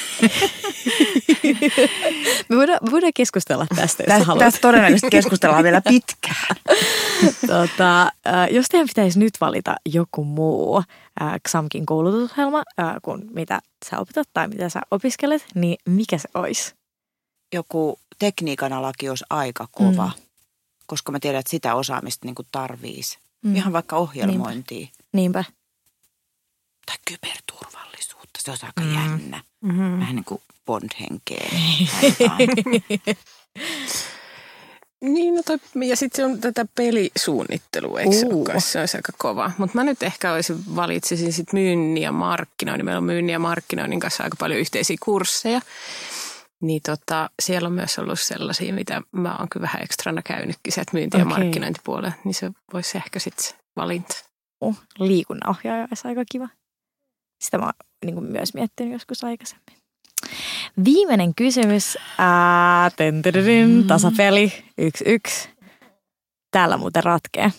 me, 2.49 2.57
voidaan, 2.57 2.79
me 2.83 2.90
voidaan 2.90 3.12
keskustella 3.14 3.66
tästä, 3.77 4.03
jos 4.03 4.18
tästä, 4.18 4.33
tästä 4.38 4.61
todennäköisesti 4.61 5.11
keskustellaan 5.11 5.64
vielä 5.64 5.83
pitkään. 5.88 6.57
tota, 7.47 8.03
äh, 8.03 8.49
jos 8.51 8.66
teidän 8.68 8.88
pitäisi 8.88 9.18
nyt 9.18 9.33
valita 9.40 9.77
joku 9.87 10.25
muu 10.25 10.83
äh, 11.23 11.33
XAMKin 11.49 11.87
koulutusohjelma 11.87 12.62
äh, 12.81 12.94
kuin 13.03 13.27
mitä 13.31 13.61
sä 13.90 13.99
opetat 13.99 14.29
tai 14.33 14.49
mitä 14.49 14.68
sä 14.68 14.81
opiskelet, 14.90 15.47
niin 15.55 15.79
mikä 15.85 16.18
se 16.18 16.29
olisi? 16.35 16.75
Joku 17.55 17.99
tekniikan 18.18 18.73
alaki 18.73 19.09
olisi 19.09 19.25
aika 19.31 19.68
kova, 19.73 20.11
mm. 20.16 20.23
koska 20.87 21.12
mä 21.12 21.18
tiedän, 21.21 21.40
että 21.40 21.51
sitä 21.51 21.75
osaamista 21.75 22.27
niin 22.27 22.35
tarviisi. 22.53 23.18
Mm. 23.42 23.57
Ihan 23.57 23.73
vaikka 23.73 23.97
ohjelmointia. 23.97 24.79
Niinpä. 24.79 24.92
Niinpä. 25.12 25.44
Tai 26.88 26.96
kyberturvallisuutta, 27.09 28.38
se 28.38 28.51
olisi 28.51 28.66
aika 28.66 28.81
mm. 28.81 28.94
jännä. 28.94 29.42
Mm-hmm. 29.61 30.01
Vähän 30.01 30.16
niin 30.16 30.24
kuin 30.24 30.42
Bond-henkeä. 30.66 31.51
Niin, 35.01 35.35
no 35.35 35.42
toi, 35.46 35.59
ja 35.87 35.96
sitten 35.96 36.24
on 36.24 36.40
tätä 36.40 36.66
pelisuunnittelua, 36.74 38.01
eikö 38.01 38.16
uh. 38.27 38.46
se, 38.53 38.61
se 38.61 38.81
olisi 38.81 38.96
aika 38.96 39.12
kova. 39.18 39.51
Mutta 39.59 39.79
mä 39.79 39.85
nyt 39.85 40.03
ehkä 40.03 40.33
olisin, 40.33 40.77
valitsisin 40.77 41.33
sitten 41.33 41.61
myynnin 41.61 42.03
ja 42.03 42.12
markkinoinnin. 42.12 42.85
Meillä 42.85 42.98
on 42.98 43.05
myynnin 43.05 43.33
ja 43.33 43.38
markkinoinnin 43.38 44.01
kanssa 44.01 44.24
aika 44.24 44.37
paljon 44.40 44.61
yhteisiä 44.61 44.96
kursseja. 45.05 45.61
Niin 46.61 46.81
tota, 46.87 47.31
siellä 47.42 47.66
on 47.66 47.72
myös 47.72 47.98
ollut 47.98 48.20
sellaisia, 48.20 48.74
mitä 48.74 49.03
mä 49.12 49.37
oon 49.37 49.48
kyllä 49.48 49.64
vähän 49.64 49.83
ekstrana 49.83 50.22
käynytkin 50.22 50.72
sieltä 50.72 50.92
myynti- 50.92 51.16
okay. 51.16 51.20
ja 51.20 51.38
markkinointipuolella. 51.38 52.12
Niin 52.24 52.35
se 52.35 52.51
voisi 52.72 52.98
ehkä 52.98 53.18
sitten 53.18 53.46
valinta. 53.77 54.16
Uh, 54.61 54.77
liikunnanohjaaja 54.98 55.88
olisi 55.90 56.09
aika 56.09 56.24
kiva. 56.33 56.48
Sitä 57.38 57.59
mä 57.59 57.64
oon 57.64 57.72
niin 58.05 58.24
myös 58.24 58.55
miettinyt 58.55 58.92
joskus 58.92 59.24
aikaisemmin. 59.24 59.79
Viimeinen 60.85 61.35
kysymys. 61.35 61.98
Ää, 62.18 62.90
mm. 63.68 63.87
tasapeli. 63.87 64.53
Yksi, 64.79 65.05
yksi. 65.07 65.48
Täällä 66.51 66.77
muuten 66.77 67.05
ratkee. 67.05 67.53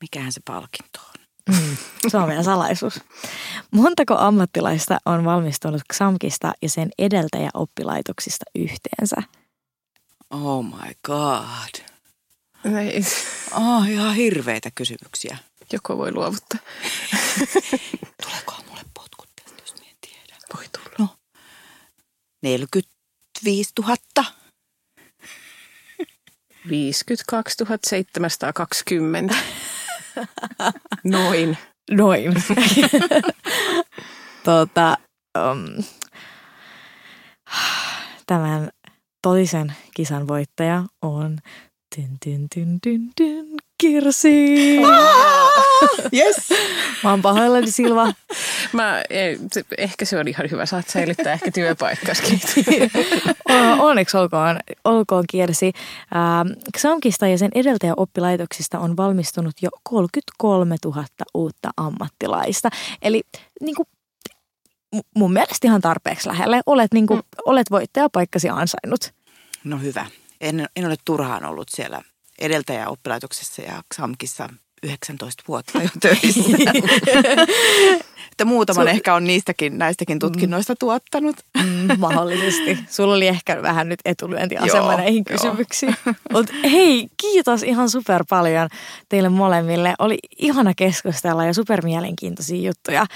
Mikähän 0.00 0.32
se 0.32 0.40
palkinto 0.44 0.98
on? 0.98 1.54
Mm, 1.56 1.76
se 2.08 2.16
on 2.16 2.26
meidän 2.28 2.44
salaisuus. 2.44 3.00
Montako 3.70 4.14
ammattilaista 4.18 4.98
on 5.06 5.24
valmistunut 5.24 5.82
XAMKista 5.92 6.52
ja 6.62 6.68
sen 6.68 6.90
edeltäjäoppilaitoksista 6.98 8.44
yhteensä? 8.54 9.16
Oh 10.30 10.64
my 10.64 10.92
god. 11.06 11.84
Ei, 12.78 13.02
Oh, 13.54 13.88
ihan 13.88 14.14
hirveitä 14.14 14.70
kysymyksiä. 14.74 15.38
joko 15.72 15.98
voi 15.98 16.12
luovuttaa. 16.12 16.58
Tuleekohan 18.22 18.64
mulle 18.68 18.82
potkut 18.94 19.28
tästä, 19.44 19.62
jos 19.62 19.74
mä 19.80 19.86
en 19.90 19.96
tiedä. 20.00 20.36
Voi 20.56 20.64
tulla. 20.72 20.96
No, 20.98 21.08
45 22.42 23.72
000. 23.78 23.96
52 26.68 27.56
720. 27.84 29.34
Noin. 31.04 31.58
Noin. 31.90 32.34
tota, 34.44 34.96
um, 35.38 35.84
tämän 38.26 38.70
toisen 39.22 39.72
kisan 39.94 40.28
voittaja 40.28 40.84
on 41.02 41.38
tyn, 41.94 42.18
tyn, 42.24 42.48
tyn, 42.54 42.80
tyn, 42.82 43.10
tyn, 43.16 43.46
Kirsi. 43.82 44.76
Yes. 46.14 46.36
Mä 47.04 47.10
oon 47.10 47.22
pahoillani 47.22 47.70
Silva. 47.70 48.12
Mä, 48.72 49.02
ei, 49.10 49.38
se, 49.52 49.64
ehkä 49.78 50.04
se 50.04 50.18
on 50.18 50.28
ihan 50.28 50.50
hyvä. 50.50 50.66
Saat 50.66 50.88
säilyttää 50.88 51.32
ehkä 51.32 51.50
työpaikkaskin. 51.50 52.40
Onneksi 53.78 54.16
olkoon, 54.16 54.60
olkoon 54.84 55.24
Kirsi. 55.28 55.72
Ähm, 56.16 56.60
Xamkista 56.78 57.26
ja 57.26 57.38
sen 57.38 57.50
edeltäjä 57.54 57.92
oppilaitoksista 57.96 58.78
on 58.78 58.96
valmistunut 58.96 59.54
jo 59.62 59.70
33 59.82 60.76
000 60.84 61.04
uutta 61.34 61.70
ammattilaista. 61.76 62.68
Eli 63.02 63.22
niin 63.60 63.74
kuin, 63.74 63.86
mun 65.16 65.32
mielestä 65.32 65.66
ihan 65.66 65.80
tarpeeksi 65.80 66.28
lähelle. 66.28 66.60
Olet, 66.66 66.94
niin 66.94 67.06
kuin, 67.06 67.18
mm. 67.18 67.24
olet 67.46 67.70
voittajapaikkasi 67.70 68.48
ansainnut. 68.48 69.12
No 69.64 69.78
hyvä. 69.78 70.06
En, 70.40 70.68
en 70.76 70.86
ole 70.86 70.96
turhaan 71.04 71.44
ollut 71.44 71.68
siellä 71.68 72.02
edeltäjäoppilaitoksessa 72.42 73.62
ja 73.62 73.82
XAMKissa 73.94 74.48
19 74.82 75.42
vuotta 75.48 75.82
jo 75.82 75.88
töissä. 76.00 76.40
Että 78.32 78.44
muutaman 78.44 78.86
Su- 78.86 78.90
ehkä 78.90 79.14
on 79.14 79.24
niistäkin, 79.24 79.78
näistäkin 79.78 80.18
tutkinnoista 80.18 80.76
tuottanut. 80.76 81.36
Mm, 81.56 81.98
mahdollisesti. 81.98 82.78
Sulla 82.90 83.14
oli 83.14 83.26
ehkä 83.26 83.62
vähän 83.62 83.88
nyt 83.88 84.00
etulyöntiasema 84.04 84.76
Joo, 84.76 84.96
näihin 84.96 85.24
joo. 85.30 85.38
kysymyksiin. 85.38 85.96
Mut 86.32 86.46
hei, 86.72 87.08
kiitos 87.20 87.62
ihan 87.62 87.90
super 87.90 88.24
paljon 88.28 88.68
teille 89.08 89.28
molemmille. 89.28 89.94
Oli 89.98 90.18
ihana 90.38 90.74
keskustella 90.76 91.44
ja 91.44 91.54
super 91.54 91.84
mielenkiintoisia 91.84 92.66
juttuja. 92.66 93.06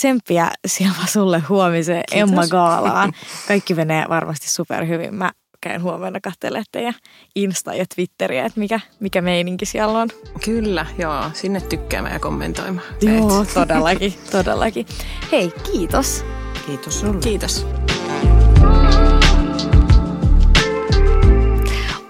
Tsemppiä 0.00 0.50
Silva 0.66 1.06
sulle 1.06 1.38
huomiseen. 1.38 2.04
Emma 2.12 2.46
Gaalaan. 2.46 3.12
Kaikki 3.48 3.74
menee 3.74 4.04
varmasti 4.08 4.50
super 4.50 4.86
hyvin. 4.86 5.14
Mä 5.14 5.30
käyn 5.68 5.82
huomenna 5.82 6.20
katselemaan 6.20 6.64
teidän 6.72 6.94
Insta 7.34 7.74
ja 7.74 7.84
Twitteriä, 7.94 8.46
että 8.46 8.60
mikä, 8.60 8.80
mikä 9.00 9.22
meininki 9.22 9.66
siellä 9.66 9.98
on. 9.98 10.08
Kyllä, 10.44 10.86
joo. 10.98 11.24
Sinne 11.32 11.60
tykkäämään 11.60 12.14
ja 12.14 12.20
kommentoimaan. 12.20 12.86
Joo, 13.02 13.44
todellakin, 13.54 14.14
todellakin. 14.30 14.86
Hei, 15.32 15.52
kiitos. 15.72 16.24
Kiitos 16.66 17.00
sulle. 17.00 17.20
Kiitos. 17.20 17.66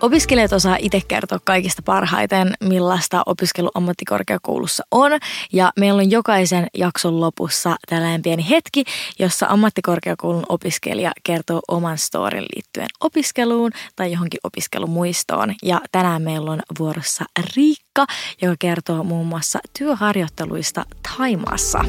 Opiskelijat 0.06 0.52
osaa 0.52 0.76
itse 0.80 1.00
kertoa 1.08 1.38
kaikista 1.44 1.82
parhaiten, 1.82 2.54
millaista 2.64 3.22
opiskelu 3.26 3.70
ammattikorkeakoulussa 3.74 4.82
on. 4.90 5.12
Ja 5.52 5.72
meillä 5.78 6.00
on 6.00 6.10
jokaisen 6.10 6.66
jakson 6.74 7.20
lopussa 7.20 7.76
tällainen 7.88 8.22
pieni 8.22 8.50
hetki, 8.50 8.84
jossa 9.18 9.46
ammattikorkeakoulun 9.48 10.46
opiskelija 10.48 11.12
kertoo 11.22 11.60
oman 11.68 11.98
storin 11.98 12.44
liittyen 12.54 12.86
opiskeluun 13.00 13.72
tai 13.96 14.12
johonkin 14.12 14.40
opiskelumuistoon. 14.44 15.54
Ja 15.62 15.80
tänään 15.92 16.22
meillä 16.22 16.50
on 16.50 16.60
vuorossa 16.78 17.24
Riikka, 17.56 18.06
joka 18.42 18.56
kertoo 18.58 19.04
muun 19.04 19.26
muassa 19.26 19.58
työharjoitteluista 19.78 20.84
Taimaassa. 21.16 21.84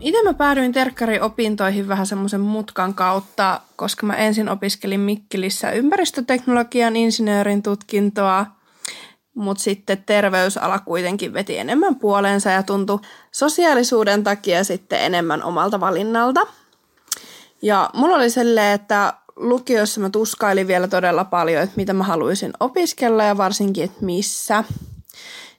Itse 0.00 0.22
mä 0.24 0.34
päädyin 0.34 0.72
terkkariopintoihin 0.72 1.88
vähän 1.88 2.06
semmoisen 2.06 2.40
mutkan 2.40 2.94
kautta, 2.94 3.60
koska 3.76 4.06
mä 4.06 4.14
ensin 4.14 4.48
opiskelin 4.48 5.00
Mikkelissä 5.00 5.70
ympäristöteknologian 5.70 6.96
insinöörin 6.96 7.62
tutkintoa, 7.62 8.46
mutta 9.34 9.62
sitten 9.62 10.02
terveysala 10.06 10.78
kuitenkin 10.78 11.32
veti 11.32 11.58
enemmän 11.58 11.96
puoleensa 11.96 12.50
ja 12.50 12.62
tuntui 12.62 13.00
sosiaalisuuden 13.32 14.24
takia 14.24 14.64
sitten 14.64 15.00
enemmän 15.00 15.42
omalta 15.42 15.80
valinnalta. 15.80 16.40
Ja 17.62 17.90
mulla 17.94 18.16
oli 18.16 18.30
silleen, 18.30 18.74
että 18.74 19.12
lukiossa 19.36 20.00
mä 20.00 20.10
tuskailin 20.10 20.66
vielä 20.66 20.88
todella 20.88 21.24
paljon, 21.24 21.62
että 21.62 21.76
mitä 21.76 21.92
mä 21.92 22.04
haluaisin 22.04 22.52
opiskella 22.60 23.24
ja 23.24 23.36
varsinkin, 23.36 23.84
että 23.84 24.04
missä. 24.04 24.64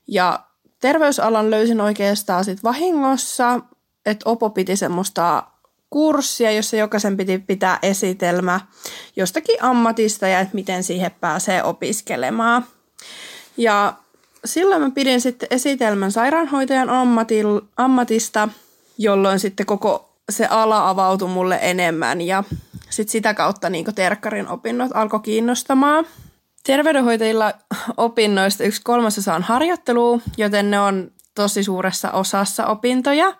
Ja 0.07 0.39
terveysalan 0.81 1.51
löysin 1.51 1.81
oikeastaan 1.81 2.45
sit 2.45 2.63
vahingossa, 2.63 3.59
että 4.05 4.29
Opo 4.29 4.49
piti 4.49 4.75
semmoista 4.75 5.43
kurssia, 5.89 6.51
jossa 6.51 6.75
jokaisen 6.75 7.17
piti 7.17 7.39
pitää 7.39 7.79
esitelmä 7.81 8.59
jostakin 9.15 9.63
ammatista 9.63 10.27
ja 10.27 10.39
että 10.39 10.55
miten 10.55 10.83
siihen 10.83 11.11
pääsee 11.11 11.63
opiskelemaan. 11.63 12.65
Ja 13.57 13.93
silloin 14.45 14.81
mä 14.81 14.89
pidin 14.89 15.21
sitten 15.21 15.47
esitelmän 15.51 16.11
sairaanhoitajan 16.11 16.89
ammatil, 16.89 17.61
ammatista, 17.77 18.49
jolloin 18.97 19.39
sitten 19.39 19.65
koko 19.65 20.09
se 20.29 20.45
ala 20.45 20.89
avautui 20.89 21.27
mulle 21.27 21.59
enemmän 21.61 22.21
ja 22.21 22.43
sitten 22.89 23.11
sitä 23.11 23.33
kautta 23.33 23.69
niin 23.69 23.95
terkkarin 23.95 24.47
opinnot 24.47 24.91
alkoi 24.93 25.19
kiinnostamaan. 25.19 26.05
Terveydenhoitajilla 26.63 27.53
opinnoista 27.97 28.63
yksi 28.63 28.81
kolmasosa 28.83 29.33
on 29.35 29.43
harjoittelua, 29.43 30.19
joten 30.37 30.71
ne 30.71 30.79
on 30.79 31.11
tosi 31.35 31.63
suuressa 31.63 32.11
osassa 32.11 32.67
opintoja. 32.67 33.33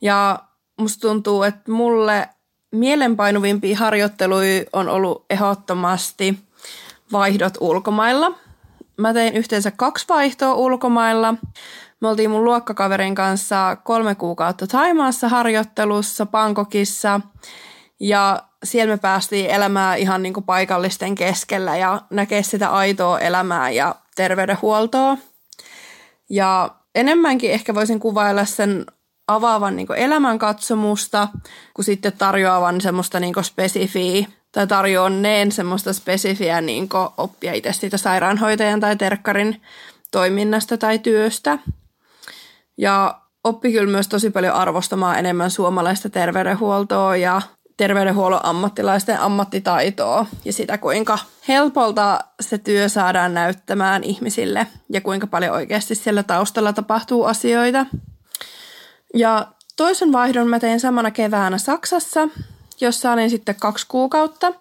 Ja 0.00 0.38
musta 0.80 1.08
tuntuu, 1.08 1.42
että 1.42 1.72
mulle 1.72 2.28
mielenpainuvimpia 2.72 3.76
harjoitteluja 3.76 4.64
on 4.72 4.88
ollut 4.88 5.24
ehdottomasti 5.30 6.38
vaihdot 7.12 7.54
ulkomailla. 7.60 8.32
Mä 8.96 9.12
tein 9.12 9.34
yhteensä 9.34 9.70
kaksi 9.70 10.04
vaihtoa 10.08 10.54
ulkomailla. 10.54 11.34
Me 12.00 12.08
oltiin 12.08 12.30
mun 12.30 12.44
luokkakaverin 12.44 13.14
kanssa 13.14 13.76
kolme 13.76 14.14
kuukautta 14.14 14.66
Taimaassa 14.66 15.28
harjoittelussa 15.28 16.26
Bangkokissa 16.26 17.20
ja 18.00 18.42
siellä 18.64 18.94
me 18.94 18.98
päästiin 18.98 19.50
elämään 19.50 19.98
ihan 19.98 20.22
niin 20.22 20.34
kuin 20.34 20.44
paikallisten 20.44 21.14
keskellä 21.14 21.76
ja 21.76 22.02
näkee 22.10 22.42
sitä 22.42 22.68
aitoa 22.70 23.18
elämää 23.18 23.70
ja 23.70 23.94
terveydenhuoltoa. 24.16 25.16
Ja 26.30 26.70
enemmänkin 26.94 27.50
ehkä 27.50 27.74
voisin 27.74 28.00
kuvailla 28.00 28.44
sen 28.44 28.86
avaavan 29.28 29.76
niin 29.76 29.88
elämänkatsomusta, 29.96 31.28
kun 31.74 31.84
sitten 31.84 32.12
tarjoavan 32.12 32.80
semmoista 32.80 33.20
niin 33.20 33.34
spesifiä 33.42 34.26
tai 34.52 34.66
tarjoanneen 34.66 35.52
semmoista 35.52 35.92
spesifiä 35.92 36.60
niin 36.60 36.88
oppia 37.16 37.52
itse 37.52 37.72
siitä 37.72 37.96
sairaanhoitajan 37.96 38.80
tai 38.80 38.96
terkkarin 38.96 39.62
toiminnasta 40.10 40.78
tai 40.78 40.98
työstä. 40.98 41.58
Ja 42.78 43.20
oppi 43.44 43.72
kyllä 43.72 43.92
myös 43.92 44.08
tosi 44.08 44.30
paljon 44.30 44.54
arvostamaan 44.54 45.18
enemmän 45.18 45.50
suomalaista 45.50 46.10
terveydenhuoltoa 46.10 47.16
ja 47.16 47.42
terveydenhuollon 47.76 48.46
ammattilaisten 48.46 49.20
ammattitaitoa 49.20 50.26
ja 50.44 50.52
sitä, 50.52 50.78
kuinka 50.78 51.18
helpolta 51.48 52.20
se 52.40 52.58
työ 52.58 52.88
saadaan 52.88 53.34
näyttämään 53.34 54.04
ihmisille 54.04 54.66
ja 54.92 55.00
kuinka 55.00 55.26
paljon 55.26 55.54
oikeasti 55.54 55.94
siellä 55.94 56.22
taustalla 56.22 56.72
tapahtuu 56.72 57.24
asioita. 57.24 57.86
Ja 59.14 59.46
toisen 59.76 60.12
vaihdon 60.12 60.48
mä 60.48 60.60
tein 60.60 60.80
samana 60.80 61.10
keväänä 61.10 61.58
Saksassa, 61.58 62.28
jossa 62.80 63.12
olin 63.12 63.30
sitten 63.30 63.54
kaksi 63.54 63.86
kuukautta. 63.88 64.52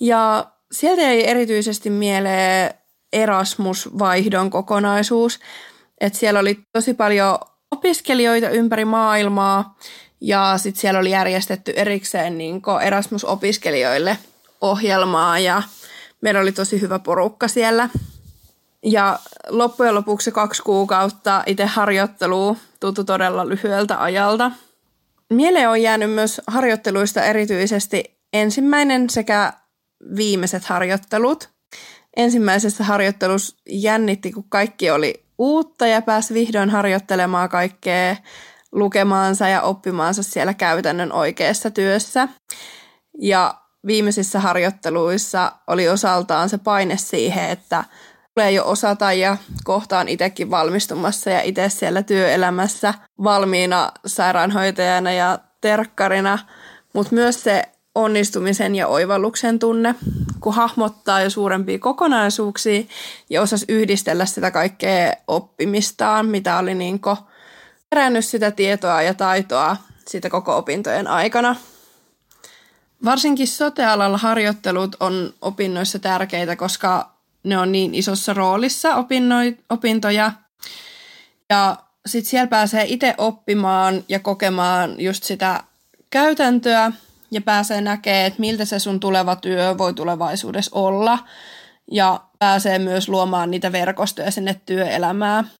Ja 0.00 0.46
sieltä 0.72 1.02
ei 1.02 1.30
erityisesti 1.30 1.90
mieleen 1.90 2.74
Erasmus-vaihdon 3.12 4.50
kokonaisuus. 4.50 5.40
Että 6.00 6.18
siellä 6.18 6.40
oli 6.40 6.58
tosi 6.72 6.94
paljon 6.94 7.38
opiskelijoita 7.70 8.48
ympäri 8.48 8.84
maailmaa 8.84 9.78
ja 10.20 10.54
sitten 10.58 10.80
siellä 10.80 11.00
oli 11.00 11.10
järjestetty 11.10 11.72
erikseen 11.76 12.38
niin 12.38 12.62
Erasmus-opiskelijoille 12.82 14.18
ohjelmaa 14.60 15.38
ja 15.38 15.62
meillä 16.20 16.40
oli 16.40 16.52
tosi 16.52 16.80
hyvä 16.80 16.98
porukka 16.98 17.48
siellä. 17.48 17.88
Ja 18.82 19.18
loppujen 19.48 19.94
lopuksi 19.94 20.32
kaksi 20.32 20.62
kuukautta 20.62 21.42
itse 21.46 21.66
harjoittelua 21.66 22.56
tuntui 22.84 23.04
todella 23.04 23.48
lyhyeltä 23.48 24.02
ajalta. 24.02 24.50
Mieleen 25.30 25.68
on 25.68 25.82
jäänyt 25.82 26.10
myös 26.10 26.40
harjoitteluista 26.46 27.22
erityisesti 27.22 28.18
ensimmäinen 28.32 29.10
sekä 29.10 29.52
viimeiset 30.16 30.64
harjoittelut. 30.64 31.48
Ensimmäisessä 32.16 32.84
harjoittelussa 32.84 33.56
jännitti, 33.68 34.32
kun 34.32 34.44
kaikki 34.48 34.90
oli 34.90 35.24
uutta 35.38 35.86
ja 35.86 36.02
pääsi 36.02 36.34
vihdoin 36.34 36.70
harjoittelemaan 36.70 37.48
kaikkea 37.48 38.16
lukemaansa 38.72 39.48
ja 39.48 39.62
oppimaansa 39.62 40.22
siellä 40.22 40.54
käytännön 40.54 41.12
oikeassa 41.12 41.70
työssä. 41.70 42.28
Ja 43.20 43.54
viimeisissä 43.86 44.40
harjoitteluissa 44.40 45.52
oli 45.66 45.88
osaltaan 45.88 46.48
se 46.48 46.58
paine 46.58 46.96
siihen, 46.96 47.50
että 47.50 47.84
tulee 48.34 48.50
jo 48.50 48.68
osata 48.68 49.12
ja 49.12 49.36
kohtaan 49.64 50.08
itsekin 50.08 50.50
valmistumassa 50.50 51.30
ja 51.30 51.42
itse 51.42 51.68
siellä 51.68 52.02
työelämässä 52.02 52.94
valmiina 53.24 53.92
sairaanhoitajana 54.06 55.12
ja 55.12 55.38
terkkarina, 55.60 56.38
mutta 56.92 57.14
myös 57.14 57.42
se 57.42 57.62
onnistumisen 57.94 58.74
ja 58.74 58.86
oivalluksen 58.86 59.58
tunne, 59.58 59.94
kun 60.40 60.54
hahmottaa 60.54 61.20
jo 61.20 61.30
suurempia 61.30 61.78
kokonaisuuksia 61.78 62.82
ja 63.30 63.42
osasi 63.42 63.64
yhdistellä 63.68 64.26
sitä 64.26 64.50
kaikkea 64.50 65.12
oppimistaan, 65.26 66.26
mitä 66.26 66.58
oli 66.58 66.74
niin 66.74 67.00
kerännyt 67.90 68.24
sitä 68.24 68.50
tietoa 68.50 69.02
ja 69.02 69.14
taitoa 69.14 69.76
siitä 70.08 70.30
koko 70.30 70.56
opintojen 70.56 71.06
aikana. 71.06 71.56
Varsinkin 73.04 73.48
sotealalla 73.48 74.18
harjoittelut 74.18 74.96
on 75.00 75.34
opinnoissa 75.40 75.98
tärkeitä, 75.98 76.56
koska 76.56 77.13
ne 77.44 77.58
on 77.58 77.72
niin 77.72 77.94
isossa 77.94 78.34
roolissa 78.34 78.94
opinnoi, 78.94 79.56
opintoja. 79.70 80.32
Ja 81.50 81.76
sitten 82.06 82.30
siellä 82.30 82.46
pääsee 82.46 82.84
itse 82.88 83.14
oppimaan 83.18 84.04
ja 84.08 84.18
kokemaan 84.18 85.00
just 85.00 85.24
sitä 85.24 85.64
käytäntöä 86.10 86.92
ja 87.30 87.40
pääsee 87.40 87.80
näkemään, 87.80 88.26
että 88.26 88.40
miltä 88.40 88.64
se 88.64 88.78
sun 88.78 89.00
tuleva 89.00 89.36
työ 89.36 89.78
voi 89.78 89.94
tulevaisuudessa 89.94 90.70
olla. 90.74 91.18
Ja 91.90 92.20
pääsee 92.38 92.78
myös 92.78 93.08
luomaan 93.08 93.50
niitä 93.50 93.72
verkostoja 93.72 94.30
sinne 94.30 94.60
työelämään. 94.66 95.50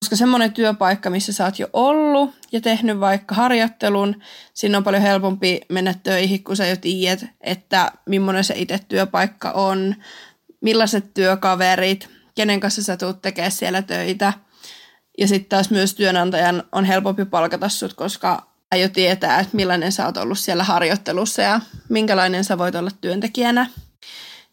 Koska 0.00 0.16
semmoinen 0.16 0.52
työpaikka, 0.52 1.10
missä 1.10 1.32
sä 1.32 1.44
oot 1.44 1.58
jo 1.58 1.68
ollut 1.72 2.34
ja 2.52 2.60
tehnyt 2.60 3.00
vaikka 3.00 3.34
harjoittelun, 3.34 4.22
siinä 4.54 4.78
on 4.78 4.84
paljon 4.84 5.02
helpompi 5.02 5.60
mennä 5.68 5.94
töihin, 6.02 6.44
kun 6.44 6.56
sä 6.56 6.66
jo 6.66 6.76
tiedät, 6.76 7.24
että 7.40 7.92
millainen 8.06 8.44
se 8.44 8.54
itse 8.56 8.80
työpaikka 8.88 9.50
on, 9.50 9.94
millaiset 10.64 11.14
työkaverit, 11.14 12.08
kenen 12.34 12.60
kanssa 12.60 12.82
sä 12.82 12.96
tulet 12.96 13.22
tekemään 13.22 13.52
siellä 13.52 13.82
töitä. 13.82 14.32
Ja 15.18 15.28
sitten 15.28 15.48
taas 15.48 15.70
myös 15.70 15.94
työnantajan 15.94 16.62
on 16.72 16.84
helpompi 16.84 17.24
palkata 17.24 17.68
sut, 17.68 17.94
koska 17.94 18.46
jo 18.76 18.88
tietää, 18.88 19.40
että 19.40 19.56
millainen 19.56 19.92
sä 19.92 20.06
oot 20.06 20.16
ollut 20.16 20.38
siellä 20.38 20.64
harjoittelussa 20.64 21.42
ja 21.42 21.60
minkälainen 21.88 22.44
sä 22.44 22.58
voit 22.58 22.74
olla 22.74 22.90
työntekijänä. 23.00 23.66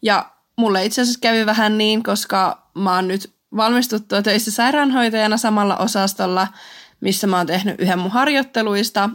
Ja 0.02 0.32
mulle 0.56 0.84
itse 0.84 1.02
asiassa 1.02 1.20
kävi 1.20 1.46
vähän 1.46 1.78
niin, 1.78 2.02
koska 2.02 2.68
mä 2.74 2.94
oon 2.94 3.08
nyt 3.08 3.32
valmistuttua 3.56 4.22
töissä 4.22 4.50
sairaanhoitajana 4.50 5.36
samalla 5.36 5.76
osastolla, 5.76 6.48
missä 7.00 7.26
mä 7.26 7.36
oon 7.36 7.46
tehnyt 7.46 7.80
yhden 7.80 7.98
mun 7.98 8.10
harjoitteluista. 8.10 9.10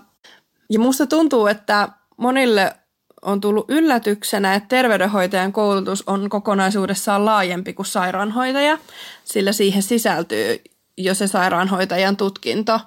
Ja 0.69 0.79
musta 0.79 1.07
tuntuu, 1.07 1.47
että 1.47 1.89
monille 2.17 2.75
on 3.21 3.41
tullut 3.41 3.65
yllätyksenä, 3.69 4.55
että 4.55 4.69
terveydenhoitajan 4.69 5.53
koulutus 5.53 6.03
on 6.07 6.29
kokonaisuudessaan 6.29 7.25
laajempi 7.25 7.73
kuin 7.73 7.85
sairaanhoitaja, 7.85 8.77
sillä 9.23 9.51
siihen 9.51 9.83
sisältyy 9.83 10.61
jo 10.97 11.13
se 11.13 11.27
sairaanhoitajan 11.27 12.17
tutkinto. 12.17 12.79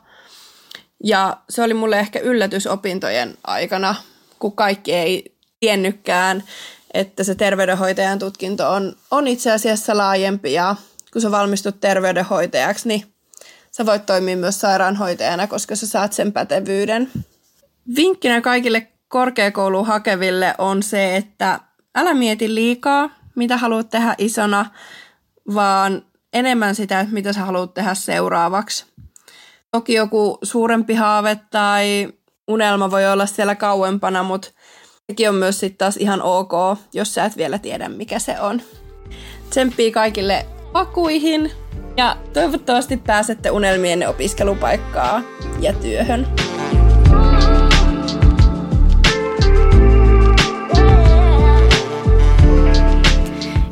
Ja 1.05 1.37
se 1.49 1.63
oli 1.63 1.75
mulle 1.75 1.99
ehkä 1.99 2.19
yllätys 2.19 2.67
opintojen 2.67 3.39
aikana, 3.45 3.95
kun 4.39 4.53
kaikki 4.53 4.93
ei 4.93 5.35
tiennytkään, 5.61 6.43
että 6.95 7.25
se 7.25 7.35
terveydenhoitajan 7.35 8.19
tutkinto 8.19 8.71
on, 8.71 8.97
on 9.11 9.29
itse 9.29 9.53
asiassa 9.53 9.97
laajempi 9.97 10.53
ja 10.53 10.77
kun 11.13 11.23
sä 11.23 11.31
valmistut 11.31 11.81
terveydenhoitajaksi, 11.81 12.89
niin 12.89 13.05
sä 13.71 13.87
voit 13.87 14.07
toimia 14.07 14.37
myös 14.37 14.61
sairaanhoitajana, 14.61 15.47
koska 15.47 15.77
sä 15.77 15.87
saat 15.87 16.13
sen 16.13 16.33
pätevyyden. 16.33 17.11
Vinkkinä 17.97 18.41
kaikille 18.41 18.90
korkeakouluun 19.11 19.87
hakeville 19.87 20.55
on 20.59 20.83
se, 20.83 21.17
että 21.17 21.61
älä 21.95 22.15
mieti 22.15 22.55
liikaa, 22.55 23.11
mitä 23.35 23.57
haluat 23.57 23.91
tehdä 23.91 24.15
isona, 24.19 24.67
vaan 25.55 26.03
enemmän 26.33 26.75
sitä, 26.75 27.07
mitä 27.11 27.33
sä 27.33 27.41
haluat 27.41 27.75
tehdä 27.75 27.95
seuraavaksi. 27.95 28.87
Toki 29.71 29.95
joku 29.95 30.39
suurempi 30.43 30.95
haave 30.95 31.41
tai 31.51 32.09
unelma 32.49 32.91
voi 32.91 33.13
olla 33.13 33.27
siellä 33.27 33.55
kauempana, 33.55 34.23
mutta 34.23 34.51
sekin 35.07 35.29
on 35.29 35.35
myös 35.35 35.61
sitten 35.61 35.79
taas 35.79 35.97
ihan 35.97 36.23
ok, 36.23 36.53
jos 36.95 37.15
sä 37.15 37.25
et 37.25 37.37
vielä 37.37 37.59
tiedä, 37.59 37.89
mikä 37.89 38.19
se 38.19 38.41
on. 38.41 38.63
Tsemppii 39.51 39.93
kaikille 39.93 40.47
pakuihin 40.73 41.51
ja 41.97 42.17
toivottavasti 42.33 42.97
pääsette 42.97 43.51
unelmienne 43.51 44.09
opiskelupaikkaa 44.09 45.23
ja 45.61 45.73
työhön. 45.73 46.27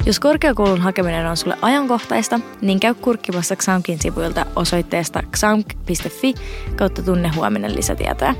Jos 0.08 0.20
korkeakoulun 0.20 0.80
hakeminen 0.80 1.26
on 1.26 1.36
sulle 1.36 1.56
ajankohtaista, 1.62 2.40
niin 2.60 2.80
käy 2.80 2.94
kurkkimassa 2.94 3.56
XAMKin 3.56 3.98
sivuilta 4.00 4.46
osoitteesta 4.56 5.22
xamk.fi 5.36 6.34
kautta 6.76 7.02
tunne 7.02 7.28
huominen 7.28 7.76
lisätietoja. 7.76 8.34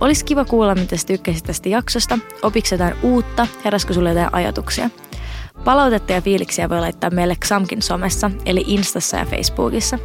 Olisi 0.00 0.24
kiva 0.24 0.44
kuulla, 0.44 0.74
mitä 0.74 0.96
sä 0.96 1.06
tykkäsit 1.06 1.44
tästä 1.44 1.68
jaksosta, 1.68 2.18
opiks 2.42 2.72
jotain 2.72 2.94
uutta, 3.02 3.46
heräskö 3.64 3.94
sulle 3.94 4.08
jotain 4.08 4.34
ajatuksia. 4.34 4.90
Palautetta 5.64 6.12
ja 6.12 6.20
fiiliksiä 6.20 6.68
voi 6.68 6.80
laittaa 6.80 7.10
meille 7.10 7.36
XAMKin 7.36 7.82
somessa, 7.82 8.30
eli 8.44 8.64
Instassa 8.66 9.16
ja 9.16 9.24
Facebookissa. 9.24 9.98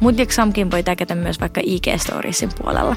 Mut 0.00 0.18
ja 0.18 0.26
XAMKin 0.26 0.70
voi 0.70 0.82
täkätä 0.82 1.14
myös 1.14 1.40
vaikka 1.40 1.60
IG-storiesin 1.60 2.50
puolella. 2.62 2.96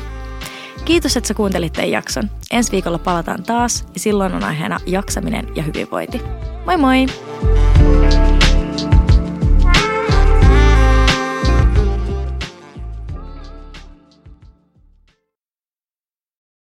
Kiitos, 0.87 1.17
että 1.17 1.27
sä 1.27 1.33
kuuntelit 1.33 1.73
tämän 1.73 1.91
jakson. 1.91 2.29
Ensi 2.51 2.71
viikolla 2.71 2.99
palataan 2.99 3.43
taas 3.43 3.85
ja 3.93 3.99
silloin 3.99 4.33
on 4.33 4.43
aiheena 4.43 4.79
jaksaminen 4.85 5.47
ja 5.55 5.63
hyvinvointi. 5.63 6.21
Moi 6.65 6.77
moi! 6.77 7.05